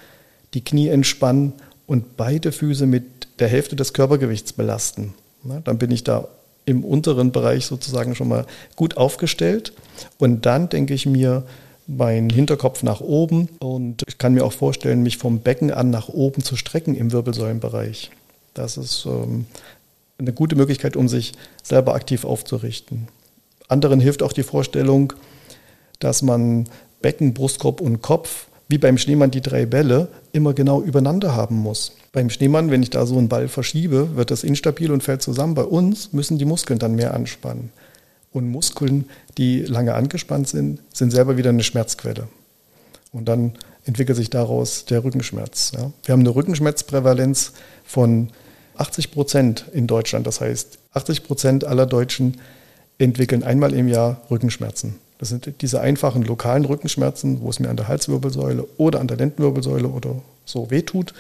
die 0.53 0.63
Knie 0.63 0.89
entspannen 0.89 1.53
und 1.87 2.17
beide 2.17 2.51
Füße 2.51 2.85
mit 2.85 3.05
der 3.39 3.47
Hälfte 3.47 3.75
des 3.75 3.93
Körpergewichts 3.93 4.53
belasten. 4.53 5.13
Na, 5.43 5.61
dann 5.61 5.77
bin 5.77 5.91
ich 5.91 6.03
da 6.03 6.27
im 6.65 6.83
unteren 6.83 7.31
Bereich 7.31 7.65
sozusagen 7.65 8.15
schon 8.15 8.27
mal 8.27 8.45
gut 8.75 8.97
aufgestellt. 8.97 9.73
Und 10.17 10.45
dann 10.45 10.67
denke 10.69 10.93
ich 10.93 11.05
mir, 11.05 11.43
mein 11.87 12.29
Hinterkopf 12.29 12.83
nach 12.83 13.01
oben 13.01 13.49
und 13.59 14.03
ich 14.07 14.17
kann 14.17 14.33
mir 14.33 14.43
auch 14.43 14.53
vorstellen, 14.53 15.03
mich 15.03 15.17
vom 15.17 15.39
Becken 15.39 15.71
an 15.71 15.91
nach 15.91 16.09
oben 16.09 16.43
zu 16.43 16.55
strecken 16.55 16.95
im 16.95 17.11
Wirbelsäulenbereich. 17.11 18.11
Das 18.55 18.77
ist 18.77 19.05
ähm, 19.05 19.45
eine 20.17 20.33
gute 20.33 20.55
Möglichkeit, 20.55 20.95
um 20.95 21.07
sich 21.07 21.33
selber 21.63 21.95
aktiv 21.95 22.25
aufzurichten. 22.25 23.07
Anderen 23.67 23.99
hilft 23.99 24.23
auch 24.23 24.33
die 24.33 24.43
Vorstellung, 24.43 25.13
dass 25.99 26.21
man 26.21 26.67
Becken, 27.01 27.33
Brustkorb 27.33 27.81
und 27.81 28.01
Kopf, 28.01 28.47
wie 28.67 28.77
beim 28.77 28.97
Schneemann 28.97 29.31
die 29.31 29.41
drei 29.41 29.65
Bälle, 29.65 30.07
immer 30.31 30.53
genau 30.53 30.81
übereinander 30.81 31.35
haben 31.35 31.55
muss. 31.55 31.93
Beim 32.13 32.29
Schneemann, 32.29 32.71
wenn 32.71 32.81
ich 32.81 32.89
da 32.89 33.05
so 33.05 33.17
einen 33.17 33.29
Ball 33.29 33.47
verschiebe, 33.47 34.15
wird 34.15 34.31
das 34.31 34.43
instabil 34.43 34.91
und 34.91 35.03
fällt 35.03 35.21
zusammen. 35.21 35.53
Bei 35.53 35.63
uns 35.63 36.13
müssen 36.13 36.37
die 36.37 36.45
Muskeln 36.45 36.79
dann 36.79 36.95
mehr 36.95 37.13
anspannen. 37.13 37.71
Und 38.31 38.49
Muskeln, 38.49 39.05
die 39.37 39.61
lange 39.61 39.93
angespannt 39.93 40.47
sind, 40.47 40.79
sind 40.93 41.11
selber 41.11 41.37
wieder 41.37 41.49
eine 41.49 41.63
Schmerzquelle. 41.63 42.27
Und 43.11 43.25
dann 43.25 43.53
entwickelt 43.85 44.17
sich 44.17 44.29
daraus 44.29 44.85
der 44.85 45.03
Rückenschmerz. 45.03 45.71
Ja. 45.75 45.91
Wir 46.03 46.13
haben 46.13 46.21
eine 46.21 46.35
Rückenschmerzprävalenz 46.35 47.53
von 47.85 48.29
80 48.77 49.11
Prozent 49.11 49.65
in 49.73 49.87
Deutschland. 49.87 50.27
Das 50.27 50.41
heißt, 50.41 50.79
80 50.93 51.23
Prozent 51.23 51.63
aller 51.65 51.85
Deutschen 51.85 52.37
entwickeln 52.97 53.43
einmal 53.43 53.73
im 53.73 53.87
Jahr 53.87 54.21
Rückenschmerzen. 54.29 54.95
Das 55.17 55.29
sind 55.29 55.61
diese 55.61 55.81
einfachen 55.81 56.23
lokalen 56.23 56.65
Rückenschmerzen, 56.65 57.41
wo 57.41 57.49
es 57.49 57.59
mir 57.59 57.69
an 57.69 57.77
der 57.77 57.87
Halswirbelsäule 57.87 58.67
oder 58.77 58.99
an 58.99 59.07
der 59.07 59.17
Lendenwirbelsäule 59.17 59.87
oder 59.87 60.15
so 60.43 60.69
wehtut 60.69 61.13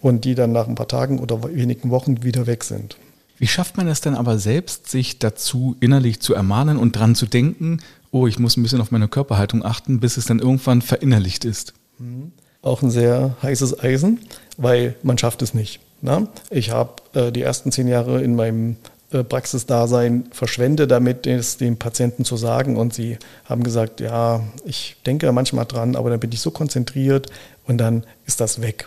und 0.00 0.24
die 0.24 0.34
dann 0.34 0.52
nach 0.52 0.68
ein 0.68 0.74
paar 0.74 0.88
Tagen 0.88 1.18
oder 1.18 1.42
wenigen 1.54 1.90
Wochen 1.90 2.22
wieder 2.22 2.46
weg 2.46 2.64
sind. 2.64 2.98
Wie 3.38 3.46
schafft 3.46 3.76
man 3.76 3.88
es 3.88 4.00
denn 4.00 4.14
aber 4.14 4.38
selbst, 4.38 4.88
sich 4.88 5.18
dazu 5.18 5.76
innerlich 5.80 6.20
zu 6.20 6.34
ermahnen 6.34 6.76
und 6.76 6.96
dran 6.96 7.14
zu 7.14 7.26
denken, 7.26 7.80
oh, 8.10 8.26
ich 8.26 8.38
muss 8.38 8.56
ein 8.56 8.62
bisschen 8.62 8.80
auf 8.80 8.90
meine 8.90 9.08
Körperhaltung 9.08 9.64
achten, 9.64 10.00
bis 10.00 10.16
es 10.16 10.26
dann 10.26 10.38
irgendwann 10.38 10.82
verinnerlicht 10.82 11.44
ist? 11.44 11.74
Mhm. 11.98 12.32
Auch 12.62 12.82
ein 12.82 12.90
sehr 12.90 13.36
heißes 13.42 13.80
Eisen, 13.80 14.20
weil 14.56 14.94
man 15.02 15.18
schafft 15.18 15.42
es 15.42 15.52
nicht. 15.52 15.80
Na? 16.04 16.28
Ich 16.50 16.70
habe 16.70 16.96
äh, 17.14 17.32
die 17.32 17.40
ersten 17.40 17.72
zehn 17.72 17.88
Jahre 17.88 18.22
in 18.22 18.36
meinem 18.36 18.76
äh, 19.10 19.24
Praxisdasein 19.24 20.26
verschwendet, 20.32 20.90
damit 20.90 21.26
es 21.26 21.56
den 21.56 21.78
Patienten 21.78 22.26
zu 22.26 22.36
sagen. 22.36 22.76
Und 22.76 22.92
sie 22.92 23.16
haben 23.46 23.62
gesagt, 23.62 24.00
ja, 24.00 24.42
ich 24.66 24.96
denke 25.06 25.32
manchmal 25.32 25.64
dran, 25.64 25.96
aber 25.96 26.10
dann 26.10 26.20
bin 26.20 26.30
ich 26.30 26.42
so 26.42 26.50
konzentriert 26.50 27.28
und 27.66 27.78
dann 27.78 28.04
ist 28.26 28.42
das 28.42 28.60
weg. 28.60 28.86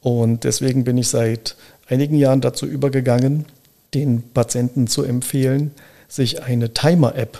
Und 0.00 0.44
deswegen 0.44 0.82
bin 0.84 0.96
ich 0.96 1.08
seit 1.08 1.56
einigen 1.90 2.14
Jahren 2.14 2.40
dazu 2.40 2.64
übergegangen, 2.64 3.44
den 3.92 4.22
Patienten 4.22 4.86
zu 4.86 5.02
empfehlen, 5.02 5.72
sich 6.08 6.42
eine 6.42 6.72
Timer-App 6.72 7.38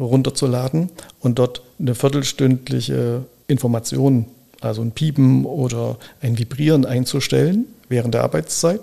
runterzuladen 0.00 0.90
und 1.20 1.38
dort 1.38 1.62
eine 1.78 1.94
viertelstündliche 1.94 3.26
Information, 3.46 4.26
also 4.60 4.82
ein 4.82 4.90
Piepen 4.90 5.44
oder 5.44 5.98
ein 6.20 6.36
Vibrieren 6.36 6.84
einzustellen 6.84 7.66
während 7.90 8.14
der 8.14 8.22
Arbeitszeit. 8.22 8.80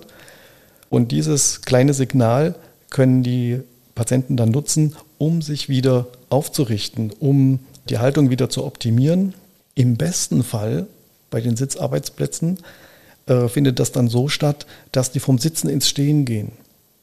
Und 0.89 1.11
dieses 1.11 1.63
kleine 1.63 1.95
Signal 1.95 2.53
können 2.91 3.23
die 3.23 3.61
Patienten 3.95 4.37
dann 4.37 4.51
nutzen, 4.51 4.95
um 5.17 5.41
sich 5.41 5.69
wieder 5.69 6.05
aufzurichten, 6.29 7.11
um 7.19 7.59
die 7.89 7.97
Haltung 7.97 8.29
wieder 8.29 8.49
zu 8.49 8.63
optimieren. 8.63 9.33
Im 9.73 9.97
besten 9.97 10.43
Fall 10.43 10.85
bei 11.29 11.41
den 11.41 11.57
Sitzarbeitsplätzen 11.57 12.59
äh, 13.25 13.47
findet 13.47 13.79
das 13.79 13.91
dann 13.91 14.07
so 14.07 14.27
statt, 14.27 14.67
dass 14.91 15.11
die 15.11 15.19
vom 15.19 15.39
Sitzen 15.39 15.69
ins 15.69 15.89
Stehen 15.89 16.25
gehen. 16.25 16.51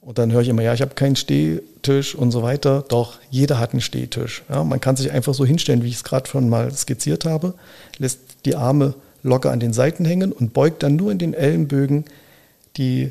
Und 0.00 0.18
dann 0.18 0.32
höre 0.32 0.42
ich 0.42 0.48
immer, 0.48 0.62
ja, 0.62 0.74
ich 0.74 0.82
habe 0.82 0.94
keinen 0.94 1.16
Stehtisch 1.16 2.14
und 2.14 2.30
so 2.30 2.42
weiter. 2.42 2.84
Doch, 2.88 3.18
jeder 3.30 3.58
hat 3.58 3.72
einen 3.72 3.80
Stehtisch. 3.80 4.42
Ja, 4.50 4.62
man 4.62 4.80
kann 4.80 4.96
sich 4.96 5.10
einfach 5.10 5.32
so 5.32 5.46
hinstellen, 5.46 5.82
wie 5.82 5.88
ich 5.88 5.96
es 5.96 6.04
gerade 6.04 6.28
schon 6.28 6.48
mal 6.48 6.70
skizziert 6.72 7.24
habe, 7.24 7.54
lässt 7.98 8.20
die 8.44 8.54
Arme 8.54 8.94
locker 9.24 9.50
an 9.50 9.58
den 9.58 9.72
Seiten 9.72 10.04
hängen 10.04 10.30
und 10.30 10.52
beugt 10.52 10.84
dann 10.84 10.94
nur 10.94 11.10
in 11.10 11.18
den 11.18 11.34
Ellenbögen 11.34 12.04
die 12.76 13.10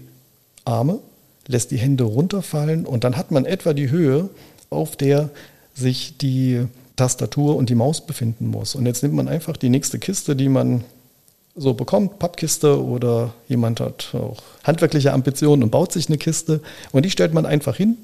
Arme, 0.63 0.99
lässt 1.47 1.71
die 1.71 1.78
Hände 1.78 2.06
runterfallen 2.06 2.86
und 2.86 3.04
dann 3.04 3.17
hat 3.17 3.32
man 3.32 3.45
etwa 3.45 3.73
die 3.73 3.89
Höhe, 3.89 4.30
auf 4.69 4.95
der 4.95 5.30
sich 5.73 6.17
die 6.17 6.65
Tastatur 6.95 7.56
und 7.58 7.69
die 7.69 7.76
Maus 7.76 8.06
befinden 8.06 8.47
muss. 8.47 8.76
Und 8.76 8.86
jetzt 8.86 9.04
nimmt 9.04 9.15
man 9.15 9.28
einfach 9.28 9.58
die 9.58 9.69
nächste 9.69 9.99
Kiste, 9.99 10.36
die 10.36 10.47
man 10.47 10.84
so 11.56 11.73
bekommt, 11.73 12.19
Pappkiste 12.19 12.84
oder 12.84 13.34
jemand 13.47 13.80
hat 13.80 14.13
auch 14.13 14.41
handwerkliche 14.63 15.13
Ambitionen 15.13 15.63
und 15.63 15.71
baut 15.71 15.91
sich 15.91 16.08
eine 16.08 16.17
Kiste 16.17 16.62
und 16.91 17.06
die 17.06 17.12
stellt 17.12 17.34
man 17.34 17.45
einfach 17.45 17.76
hin 17.76 17.97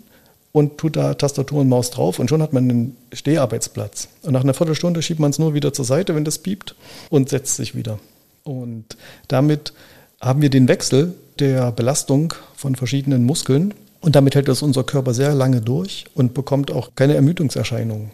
und 0.51 0.77
tut 0.77 0.95
da 0.95 1.13
Tastatur 1.13 1.61
und 1.61 1.69
Maus 1.69 1.91
drauf 1.91 2.19
und 2.19 2.29
schon 2.29 2.41
hat 2.41 2.53
man 2.53 2.69
einen 2.69 2.97
Steharbeitsplatz. 3.13 4.07
Und 4.23 4.33
nach 4.33 4.43
einer 4.43 4.53
Viertelstunde 4.53 5.01
schiebt 5.01 5.19
man 5.19 5.31
es 5.31 5.39
nur 5.39 5.53
wieder 5.53 5.73
zur 5.73 5.85
Seite, 5.85 6.15
wenn 6.15 6.25
das 6.25 6.39
piept 6.39 6.75
und 7.09 7.29
setzt 7.29 7.55
sich 7.55 7.75
wieder. 7.75 7.99
Und 8.43 8.97
damit 9.27 9.73
haben 10.21 10.41
wir 10.41 10.49
den 10.49 10.67
Wechsel 10.67 11.13
der 11.39 11.71
Belastung 11.71 12.33
von 12.55 12.75
verschiedenen 12.75 13.25
Muskeln 13.25 13.73
und 14.01 14.15
damit 14.15 14.35
hält 14.35 14.47
das 14.47 14.61
unser 14.61 14.83
Körper 14.83 15.13
sehr 15.13 15.33
lange 15.35 15.61
durch 15.61 16.05
und 16.13 16.33
bekommt 16.33 16.71
auch 16.71 16.95
keine 16.95 17.15
Ermüdungserscheinungen. 17.15 18.11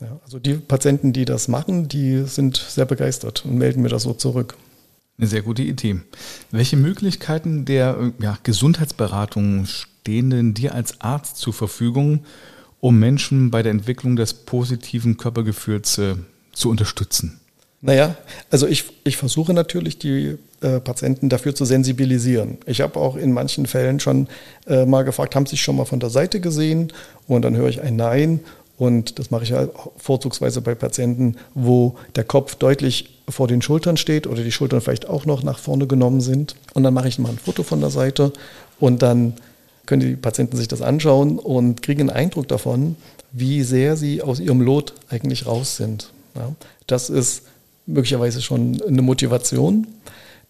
Ja, 0.00 0.18
also 0.24 0.38
die 0.38 0.54
Patienten, 0.54 1.12
die 1.12 1.24
das 1.24 1.46
machen, 1.46 1.88
die 1.88 2.24
sind 2.24 2.56
sehr 2.56 2.86
begeistert 2.86 3.44
und 3.44 3.56
melden 3.56 3.82
mir 3.82 3.88
das 3.88 4.02
so 4.02 4.14
zurück. 4.14 4.56
Eine 5.18 5.28
sehr 5.28 5.42
gute 5.42 5.62
Idee. 5.62 6.00
Welche 6.50 6.76
Möglichkeiten 6.76 7.64
der 7.64 8.12
ja, 8.18 8.38
Gesundheitsberatung 8.42 9.66
stehen 10.02 10.30
denn 10.30 10.52
dir 10.52 10.74
als 10.74 11.00
Arzt 11.00 11.36
zur 11.36 11.52
Verfügung, 11.52 12.24
um 12.80 12.98
Menschen 12.98 13.52
bei 13.52 13.62
der 13.62 13.70
Entwicklung 13.70 14.16
des 14.16 14.34
positiven 14.34 15.16
Körpergefühls 15.16 15.98
äh, 15.98 16.16
zu 16.52 16.70
unterstützen? 16.70 17.40
Naja, 17.80 18.16
also 18.50 18.66
ich, 18.66 18.84
ich 19.04 19.16
versuche 19.16 19.54
natürlich 19.54 19.98
die 19.98 20.38
äh, 20.60 20.80
Patienten 20.80 21.28
dafür 21.28 21.54
zu 21.54 21.64
sensibilisieren. 21.64 22.58
Ich 22.66 22.80
habe 22.80 22.98
auch 22.98 23.14
in 23.14 23.32
manchen 23.32 23.66
Fällen 23.66 24.00
schon 24.00 24.26
äh, 24.66 24.86
mal 24.86 25.02
gefragt, 25.02 25.36
haben 25.36 25.46
Sie 25.46 25.50
sich 25.50 25.62
schon 25.62 25.76
mal 25.76 25.84
von 25.84 26.00
der 26.00 26.10
Seite 26.10 26.40
gesehen? 26.40 26.92
Und 27.28 27.42
dann 27.42 27.56
höre 27.56 27.68
ich 27.68 27.80
ein 27.80 27.94
Nein 27.94 28.40
und 28.78 29.20
das 29.20 29.30
mache 29.30 29.44
ich 29.44 29.50
ja 29.50 29.68
vorzugsweise 29.96 30.62
bei 30.62 30.74
Patienten, 30.74 31.36
wo 31.54 31.96
der 32.16 32.24
Kopf 32.24 32.56
deutlich 32.56 33.20
vor 33.28 33.46
den 33.46 33.62
Schultern 33.62 33.96
steht 33.96 34.26
oder 34.26 34.42
die 34.42 34.50
Schultern 34.50 34.80
vielleicht 34.80 35.08
auch 35.08 35.26
noch 35.26 35.44
nach 35.44 35.60
vorne 35.60 35.86
genommen 35.86 36.20
sind. 36.20 36.56
Und 36.74 36.82
dann 36.82 36.94
mache 36.94 37.06
ich 37.06 37.20
mal 37.20 37.28
ein 37.28 37.38
Foto 37.38 37.62
von 37.62 37.80
der 37.80 37.90
Seite 37.90 38.32
und 38.80 39.02
dann 39.02 39.34
können 39.92 40.08
die 40.08 40.16
Patienten 40.16 40.56
sich 40.56 40.68
das 40.68 40.80
anschauen 40.80 41.38
und 41.38 41.82
kriegen 41.82 42.00
einen 42.00 42.08
Eindruck 42.08 42.48
davon, 42.48 42.96
wie 43.30 43.62
sehr 43.62 43.94
sie 43.94 44.22
aus 44.22 44.40
ihrem 44.40 44.62
Lot 44.62 44.94
eigentlich 45.10 45.44
raus 45.44 45.76
sind. 45.76 46.08
Ja, 46.34 46.50
das 46.86 47.10
ist 47.10 47.42
möglicherweise 47.84 48.40
schon 48.40 48.80
eine 48.88 49.02
Motivation. 49.02 49.86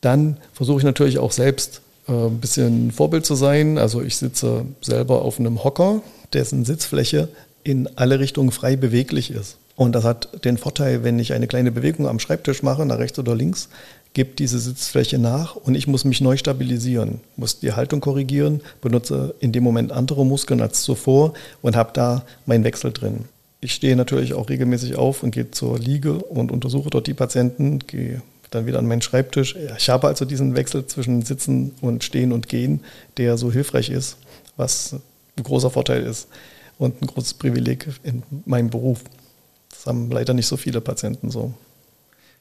Dann 0.00 0.36
versuche 0.52 0.78
ich 0.78 0.84
natürlich 0.84 1.18
auch 1.18 1.32
selbst 1.32 1.80
äh, 2.06 2.12
ein 2.12 2.38
bisschen 2.38 2.92
Vorbild 2.92 3.26
zu 3.26 3.34
sein. 3.34 3.78
Also 3.78 4.00
ich 4.00 4.14
sitze 4.14 4.64
selber 4.80 5.22
auf 5.22 5.40
einem 5.40 5.64
Hocker, 5.64 6.02
dessen 6.32 6.64
Sitzfläche 6.64 7.26
in 7.64 7.88
alle 7.96 8.20
Richtungen 8.20 8.52
frei 8.52 8.76
beweglich 8.76 9.32
ist. 9.32 9.56
Und 9.74 9.96
das 9.96 10.04
hat 10.04 10.44
den 10.44 10.56
Vorteil, 10.56 11.02
wenn 11.02 11.18
ich 11.18 11.32
eine 11.32 11.48
kleine 11.48 11.72
Bewegung 11.72 12.06
am 12.06 12.20
Schreibtisch 12.20 12.62
mache, 12.62 12.86
nach 12.86 13.00
rechts 13.00 13.18
oder 13.18 13.34
links, 13.34 13.68
gibt 14.14 14.38
diese 14.38 14.58
Sitzfläche 14.58 15.18
nach 15.18 15.56
und 15.56 15.74
ich 15.74 15.86
muss 15.86 16.04
mich 16.04 16.20
neu 16.20 16.36
stabilisieren, 16.36 17.20
muss 17.36 17.60
die 17.60 17.72
Haltung 17.72 18.00
korrigieren, 18.00 18.60
benutze 18.80 19.34
in 19.40 19.52
dem 19.52 19.64
Moment 19.64 19.92
andere 19.92 20.26
Muskeln 20.26 20.60
als 20.60 20.82
zuvor 20.82 21.32
und 21.62 21.76
habe 21.76 21.90
da 21.94 22.24
meinen 22.46 22.64
Wechsel 22.64 22.92
drin. 22.92 23.24
Ich 23.60 23.74
stehe 23.74 23.96
natürlich 23.96 24.34
auch 24.34 24.48
regelmäßig 24.48 24.96
auf 24.96 25.22
und 25.22 25.30
gehe 25.30 25.50
zur 25.50 25.78
Liege 25.78 26.14
und 26.14 26.50
untersuche 26.50 26.90
dort 26.90 27.06
die 27.06 27.14
Patienten, 27.14 27.78
gehe 27.78 28.20
dann 28.50 28.66
wieder 28.66 28.78
an 28.78 28.86
meinen 28.86 29.02
Schreibtisch. 29.02 29.56
Ich 29.78 29.88
habe 29.88 30.08
also 30.08 30.24
diesen 30.24 30.54
Wechsel 30.54 30.86
zwischen 30.86 31.22
Sitzen 31.22 31.72
und 31.80 32.04
Stehen 32.04 32.32
und 32.32 32.48
Gehen, 32.48 32.80
der 33.16 33.38
so 33.38 33.50
hilfreich 33.50 33.88
ist, 33.88 34.18
was 34.56 34.96
ein 35.36 35.42
großer 35.42 35.70
Vorteil 35.70 36.02
ist 36.02 36.28
und 36.78 37.00
ein 37.00 37.06
großes 37.06 37.34
Privileg 37.34 37.88
in 38.02 38.22
meinem 38.44 38.68
Beruf. 38.68 39.00
Das 39.70 39.86
haben 39.86 40.10
leider 40.10 40.34
nicht 40.34 40.46
so 40.46 40.56
viele 40.56 40.80
Patienten 40.80 41.30
so. 41.30 41.54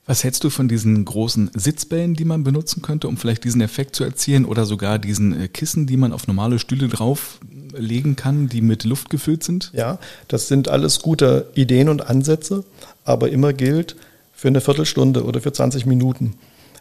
Was 0.06 0.24
hältst 0.24 0.44
du 0.44 0.50
von 0.50 0.68
diesen 0.68 1.06
großen 1.06 1.52
Sitzbällen, 1.54 2.16
die 2.16 2.26
man 2.26 2.44
benutzen 2.44 2.82
könnte, 2.82 3.08
um 3.08 3.18
vielleicht 3.18 3.44
diesen 3.44 3.62
Effekt 3.62 3.96
zu 3.96 4.04
erzielen 4.04 4.46
oder 4.46 4.66
sogar 4.66 4.98
diesen 4.98 5.40
äh, 5.40 5.48
Kissen, 5.48 5.86
die 5.86 5.98
man 5.98 6.12
auf 6.12 6.28
normale 6.28 6.58
Stühle 6.58 6.88
drauflegen 6.88 8.16
kann, 8.16 8.50
die 8.50 8.62
mit 8.62 8.84
Luft 8.84 9.10
gefüllt 9.10 9.44
sind? 9.44 9.72
Ja, 9.74 10.00
das 10.28 10.48
sind 10.48 10.70
alles 10.70 11.02
gute 11.02 11.48
Ideen 11.54 11.88
und 11.88 12.10
Ansätze, 12.10 12.64
aber 13.06 13.30
immer 13.30 13.54
gilt 13.54 13.96
für 14.34 14.48
eine 14.48 14.60
Viertelstunde 14.60 15.24
oder 15.24 15.40
für 15.40 15.54
20 15.54 15.86
Minuten. 15.86 16.34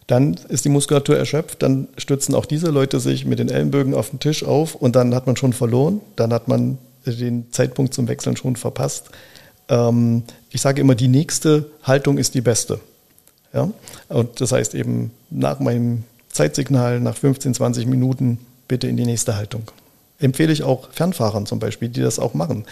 Dann 0.06 0.34
ist 0.48 0.64
die 0.64 0.70
Muskulatur 0.70 1.16
erschöpft, 1.16 1.62
dann 1.62 1.88
stützen 1.98 2.34
auch 2.34 2.46
diese 2.46 2.70
Leute 2.70 2.98
sich 3.00 3.26
mit 3.26 3.38
den 3.38 3.48
Ellenbögen 3.48 3.94
auf 3.94 4.10
den 4.10 4.18
Tisch 4.18 4.42
auf 4.42 4.74
und 4.74 4.96
dann 4.96 5.14
hat 5.14 5.26
man 5.26 5.36
schon 5.36 5.52
verloren, 5.52 6.00
dann 6.16 6.32
hat 6.32 6.48
man 6.48 6.78
den 7.04 7.52
Zeitpunkt 7.52 7.94
zum 7.94 8.08
Wechseln 8.08 8.36
schon 8.36 8.56
verpasst. 8.56 9.10
Ähm, 9.68 10.22
ich 10.50 10.62
sage 10.62 10.80
immer, 10.80 10.94
die 10.94 11.08
nächste 11.08 11.70
Haltung 11.82 12.18
ist 12.18 12.34
die 12.34 12.40
beste. 12.40 12.80
Ja? 13.52 13.70
Und 14.08 14.40
das 14.40 14.52
heißt 14.52 14.74
eben 14.74 15.10
nach 15.30 15.60
meinem 15.60 16.04
Zeitsignal, 16.30 17.00
nach 17.00 17.16
15, 17.16 17.54
20 17.54 17.86
Minuten 17.86 18.38
bitte 18.68 18.86
in 18.86 18.96
die 18.96 19.06
nächste 19.06 19.36
Haltung. 19.36 19.70
Empfehle 20.18 20.52
ich 20.52 20.62
auch 20.62 20.92
Fernfahrern 20.92 21.46
zum 21.46 21.60
Beispiel, 21.60 21.88
die 21.88 22.02
das 22.02 22.18
auch 22.18 22.34
machen. 22.34 22.66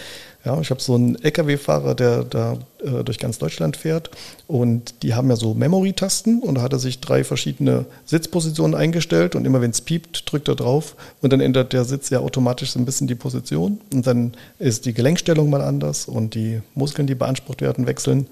Ja, 0.45 0.61
ich 0.61 0.71
habe 0.71 0.81
so 0.81 0.95
einen 0.95 1.17
LKW-Fahrer, 1.17 1.95
der 1.95 2.23
da 2.23 2.59
äh, 2.85 3.03
durch 3.03 3.19
ganz 3.19 3.39
Deutschland 3.39 3.77
fährt 3.77 4.11
und 4.47 5.03
die 5.03 5.15
haben 5.15 5.31
ja 5.31 5.37
so 5.37 5.55
Memory-Tasten 5.55 6.43
und 6.43 6.57
da 6.57 6.63
hat 6.63 6.75
er 6.75 6.79
sich 6.79 7.01
drei 7.01 7.25
verschiedene 7.25 7.87
Sitzpositionen 8.05 8.75
eingestellt 8.75 9.35
und 9.35 9.47
immer 9.47 9.61
wenn 9.63 9.71
es 9.71 9.81
piept, 9.81 10.31
drückt 10.31 10.47
er 10.47 10.57
drauf 10.57 10.95
und 11.23 11.33
dann 11.33 11.41
ändert 11.41 11.73
der 11.73 11.85
Sitz 11.85 12.11
ja 12.11 12.21
automatisch 12.21 12.71
so 12.71 12.79
ein 12.79 12.85
bisschen 12.85 13.09
die 13.09 13.15
Position 13.15 13.81
und 13.93 14.07
dann 14.07 14.35
ist 14.59 14.85
die 14.85 14.93
Gelenkstellung 14.93 15.51
mal 15.51 15.63
anders 15.63 16.07
und 16.07 16.35
die 16.35 16.61
Muskeln, 16.75 17.07
die 17.09 17.15
beansprucht 17.15 17.63
werden, 17.63 17.87
wechseln 17.87 18.29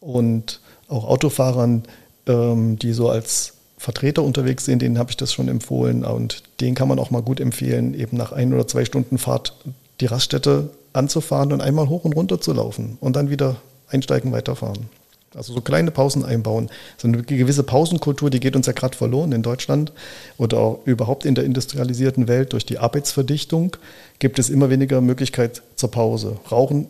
und 0.00 0.60
auch 0.92 1.04
Autofahrern, 1.04 1.84
ähm, 2.26 2.78
die 2.78 2.92
so 2.92 3.08
als 3.08 3.54
Vertreter 3.78 4.22
unterwegs 4.22 4.64
sind, 4.64 4.80
denen 4.80 4.98
habe 4.98 5.10
ich 5.10 5.16
das 5.16 5.32
schon 5.32 5.48
empfohlen 5.48 6.04
und 6.04 6.44
den 6.60 6.74
kann 6.74 6.86
man 6.86 7.00
auch 7.00 7.10
mal 7.10 7.22
gut 7.22 7.40
empfehlen, 7.40 7.94
eben 7.94 8.16
nach 8.16 8.30
ein 8.30 8.54
oder 8.54 8.68
zwei 8.68 8.84
Stunden 8.84 9.18
Fahrt 9.18 9.56
die 10.00 10.06
Raststätte 10.06 10.70
anzufahren 10.92 11.52
und 11.52 11.60
einmal 11.60 11.88
hoch 11.88 12.04
und 12.04 12.14
runter 12.14 12.40
zu 12.40 12.52
laufen 12.52 12.96
und 13.00 13.16
dann 13.16 13.30
wieder 13.30 13.56
einsteigen, 13.88 14.30
weiterfahren. 14.30 14.88
Also 15.34 15.54
so 15.54 15.62
kleine 15.62 15.90
Pausen 15.90 16.24
einbauen. 16.24 16.68
So 16.98 17.08
eine 17.08 17.22
gewisse 17.22 17.62
Pausenkultur, 17.62 18.28
die 18.28 18.38
geht 18.38 18.54
uns 18.54 18.66
ja 18.66 18.72
gerade 18.72 18.96
verloren 18.96 19.32
in 19.32 19.42
Deutschland 19.42 19.92
oder 20.36 20.58
auch 20.58 20.80
überhaupt 20.84 21.24
in 21.24 21.34
der 21.34 21.44
industrialisierten 21.44 22.28
Welt 22.28 22.52
durch 22.52 22.66
die 22.66 22.78
Arbeitsverdichtung 22.78 23.76
gibt 24.18 24.38
es 24.38 24.50
immer 24.50 24.68
weniger 24.68 25.00
Möglichkeit 25.00 25.62
zur 25.74 25.90
Pause. 25.90 26.36
Rauchen 26.50 26.88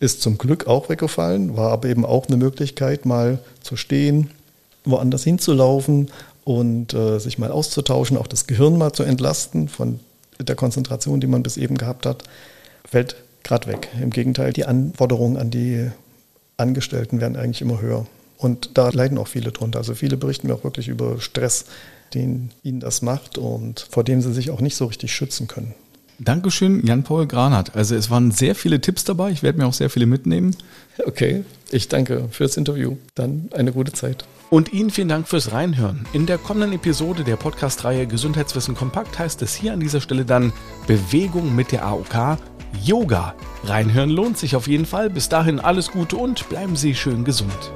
ist 0.00 0.22
zum 0.22 0.38
Glück 0.38 0.66
auch 0.66 0.88
weggefallen, 0.88 1.56
war 1.56 1.72
aber 1.72 1.88
eben 1.88 2.04
auch 2.04 2.26
eine 2.26 2.36
Möglichkeit, 2.36 3.04
mal 3.04 3.38
zu 3.62 3.76
stehen, 3.76 4.30
woanders 4.84 5.24
hinzulaufen 5.24 6.10
und 6.44 6.94
äh, 6.94 7.18
sich 7.18 7.38
mal 7.38 7.50
auszutauschen, 7.50 8.16
auch 8.16 8.26
das 8.26 8.46
Gehirn 8.46 8.78
mal 8.78 8.92
zu 8.92 9.02
entlasten 9.02 9.68
von 9.68 10.00
der 10.40 10.56
Konzentration, 10.56 11.20
die 11.20 11.26
man 11.26 11.42
bis 11.42 11.56
eben 11.56 11.76
gehabt 11.76 12.06
hat, 12.06 12.24
fällt 12.84 13.16
gerade 13.42 13.66
weg. 13.66 13.88
Im 14.00 14.10
Gegenteil, 14.10 14.52
die 14.52 14.64
Anforderungen 14.64 15.36
an 15.36 15.50
die 15.50 15.90
Angestellten 16.56 17.20
werden 17.20 17.36
eigentlich 17.36 17.60
immer 17.62 17.80
höher. 17.80 18.06
Und 18.36 18.78
da 18.78 18.88
leiden 18.90 19.18
auch 19.18 19.26
viele 19.26 19.50
drunter. 19.50 19.80
Also 19.80 19.94
viele 19.94 20.16
berichten 20.16 20.46
mir 20.46 20.54
auch 20.54 20.64
wirklich 20.64 20.88
über 20.88 21.20
Stress, 21.20 21.64
den 22.14 22.50
ihnen 22.62 22.80
das 22.80 23.02
macht 23.02 23.36
und 23.36 23.86
vor 23.90 24.04
dem 24.04 24.20
sie 24.20 24.32
sich 24.32 24.50
auch 24.50 24.60
nicht 24.60 24.76
so 24.76 24.86
richtig 24.86 25.12
schützen 25.12 25.48
können. 25.48 25.74
Dankeschön, 26.20 26.84
Jan-Paul 26.84 27.28
Granat. 27.28 27.76
Also 27.76 27.94
es 27.94 28.10
waren 28.10 28.32
sehr 28.32 28.56
viele 28.56 28.80
Tipps 28.80 29.04
dabei. 29.04 29.30
Ich 29.30 29.44
werde 29.44 29.58
mir 29.58 29.66
auch 29.66 29.72
sehr 29.72 29.88
viele 29.88 30.06
mitnehmen. 30.06 30.56
Okay, 31.06 31.44
ich 31.70 31.86
danke 31.86 32.28
fürs 32.32 32.56
Interview. 32.56 32.96
Dann 33.14 33.48
eine 33.54 33.72
gute 33.72 33.92
Zeit. 33.92 34.24
Und 34.50 34.72
Ihnen 34.72 34.90
vielen 34.90 35.08
Dank 35.08 35.28
fürs 35.28 35.52
Reinhören. 35.52 36.06
In 36.12 36.26
der 36.26 36.38
kommenden 36.38 36.72
Episode 36.72 37.22
der 37.22 37.36
Podcast-Reihe 37.36 38.06
Gesundheitswissen 38.06 38.74
kompakt 38.74 39.18
heißt 39.18 39.42
es 39.42 39.54
hier 39.54 39.72
an 39.72 39.80
dieser 39.80 40.00
Stelle 40.00 40.24
dann 40.24 40.52
Bewegung 40.88 41.54
mit 41.54 41.70
der 41.70 41.84
AOK, 41.84 42.38
Yoga. 42.82 43.34
Reinhören 43.64 44.10
lohnt 44.10 44.38
sich 44.38 44.56
auf 44.56 44.66
jeden 44.66 44.86
Fall. 44.86 45.10
Bis 45.10 45.28
dahin 45.28 45.60
alles 45.60 45.90
Gute 45.90 46.16
und 46.16 46.48
bleiben 46.48 46.74
Sie 46.74 46.94
schön 46.94 47.24
gesund. 47.24 47.72